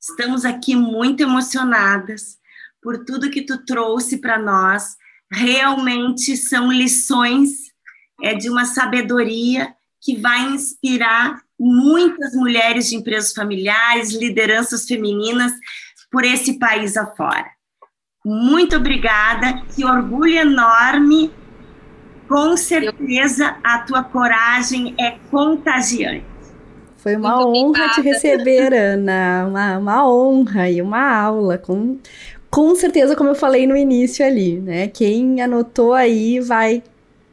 Estamos 0.00 0.44
aqui 0.44 0.74
muito 0.74 1.22
emocionadas 1.22 2.38
por 2.80 3.04
tudo 3.04 3.30
que 3.30 3.42
tu 3.42 3.64
trouxe 3.64 4.18
para 4.18 4.38
nós. 4.38 4.96
Realmente 5.30 6.36
são 6.36 6.72
lições 6.72 7.72
é, 8.22 8.34
de 8.34 8.48
uma 8.48 8.64
sabedoria 8.64 9.74
que 10.00 10.16
vai 10.16 10.40
inspirar 10.46 11.42
muitas 11.58 12.32
mulheres 12.34 12.88
de 12.88 12.96
empresas 12.96 13.32
familiares, 13.32 14.12
lideranças 14.12 14.86
femininas 14.86 15.52
por 16.10 16.24
esse 16.24 16.58
país 16.58 16.96
afora. 16.96 17.50
Muito 18.24 18.76
obrigada, 18.76 19.62
que 19.74 19.84
orgulho 19.84 20.36
enorme. 20.36 21.30
Com 22.28 22.56
certeza 22.56 23.56
a 23.64 23.78
tua 23.78 24.04
coragem 24.04 24.94
é 24.98 25.12
contagiante. 25.30 26.24
Foi 26.98 27.16
uma 27.16 27.36
Muito 27.36 27.48
honra 27.48 27.68
obrigada. 27.68 27.94
te 27.94 28.00
receber, 28.02 28.74
Ana. 28.74 29.46
Uma, 29.48 29.78
uma 29.78 30.12
honra 30.12 30.70
e 30.70 30.82
uma 30.82 31.10
aula. 31.10 31.56
Com, 31.56 31.96
com 32.50 32.74
certeza, 32.74 33.16
como 33.16 33.30
eu 33.30 33.34
falei 33.34 33.66
no 33.66 33.76
início 33.76 34.24
ali, 34.26 34.58
né? 34.58 34.88
Quem 34.88 35.40
anotou 35.40 35.94
aí 35.94 36.40
vai, 36.40 36.82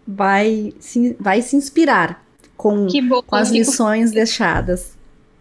vai, 0.08 0.74
se, 0.80 1.16
vai 1.20 1.42
se 1.42 1.56
inspirar 1.56 2.24
com, 2.56 2.88
bom, 3.08 3.22
com 3.22 3.36
as 3.36 3.50
lições 3.50 4.12
fico... 4.12 4.16
deixadas. 4.16 4.96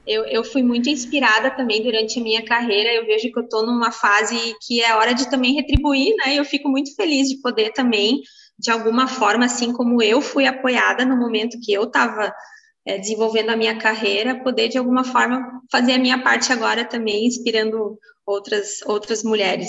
Eu, 0.06 0.24
eu 0.24 0.44
fui 0.44 0.62
muito 0.62 0.88
inspirada 0.88 1.50
também 1.50 1.82
durante 1.82 2.18
a 2.18 2.22
minha 2.22 2.44
carreira. 2.44 2.92
Eu 2.92 3.06
vejo 3.06 3.30
que 3.30 3.38
eu 3.38 3.44
estou 3.44 3.64
numa 3.64 3.90
fase 3.90 4.54
que 4.60 4.82
é 4.82 4.94
hora 4.94 5.14
de 5.14 5.30
também 5.30 5.54
retribuir, 5.54 6.14
né? 6.16 6.34
Eu 6.38 6.44
fico 6.44 6.68
muito 6.68 6.94
feliz 6.94 7.28
de 7.28 7.36
poder 7.36 7.72
também, 7.72 8.20
de 8.58 8.70
alguma 8.70 9.06
forma, 9.06 9.44
assim 9.46 9.72
como 9.72 10.02
eu 10.02 10.20
fui 10.20 10.46
apoiada 10.46 11.04
no 11.04 11.16
momento 11.16 11.58
que 11.60 11.72
eu 11.72 11.84
estava 11.84 12.32
é, 12.86 12.98
desenvolvendo 12.98 13.50
a 13.50 13.56
minha 13.56 13.78
carreira, 13.78 14.42
poder 14.42 14.68
de 14.68 14.78
alguma 14.78 15.04
forma 15.04 15.62
fazer 15.70 15.92
a 15.92 15.98
minha 15.98 16.22
parte 16.22 16.52
agora 16.52 16.84
também, 16.84 17.26
inspirando 17.26 17.98
outras 18.26 18.80
outras 18.86 19.22
mulheres. 19.22 19.68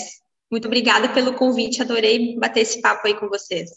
Muito 0.50 0.66
obrigada 0.66 1.08
pelo 1.08 1.34
convite, 1.34 1.82
adorei 1.82 2.38
bater 2.38 2.60
esse 2.60 2.80
papo 2.80 3.06
aí 3.06 3.14
com 3.14 3.28
vocês. 3.28 3.70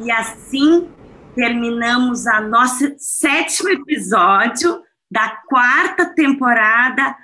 E 0.00 0.10
assim 0.10 0.88
terminamos 1.34 2.26
a 2.26 2.40
nosso 2.40 2.94
sétimo 2.98 3.68
episódio 3.68 4.82
da 5.10 5.28
quarta 5.48 6.06
temporada 6.14 7.16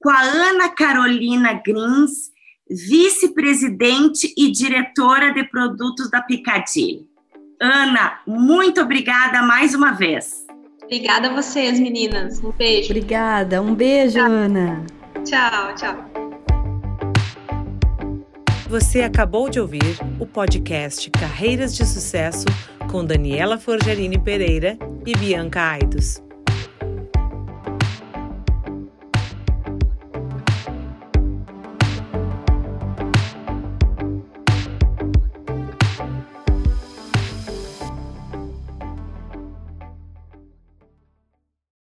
com 0.00 0.10
a 0.10 0.20
Ana 0.20 0.68
Carolina 0.70 1.54
Grins, 1.64 2.30
vice-presidente 2.68 4.32
e 4.36 4.50
diretora 4.50 5.32
de 5.32 5.44
produtos 5.44 6.10
da 6.10 6.22
Picadilly. 6.22 7.06
Ana, 7.60 8.20
muito 8.26 8.80
obrigada 8.80 9.42
mais 9.42 9.74
uma 9.74 9.92
vez. 9.92 10.44
Obrigada 10.82 11.30
a 11.30 11.34
vocês, 11.34 11.80
meninas. 11.80 12.42
Um 12.42 12.52
beijo. 12.52 12.90
Obrigada. 12.90 13.62
Um 13.62 13.74
beijo, 13.74 14.18
tchau. 14.18 14.26
Ana. 14.26 14.84
Tchau, 15.24 15.74
tchau. 15.74 16.14
Você 18.68 19.02
acabou 19.02 19.48
de 19.48 19.60
ouvir 19.60 19.98
o 20.18 20.26
podcast 20.26 21.10
Carreiras 21.10 21.76
de 21.76 21.86
Sucesso 21.86 22.46
com 22.90 23.04
Daniela 23.04 23.58
Forgerini 23.58 24.18
Pereira 24.18 24.78
e 25.06 25.16
Bianca 25.16 25.62
Aidos. 25.62 26.23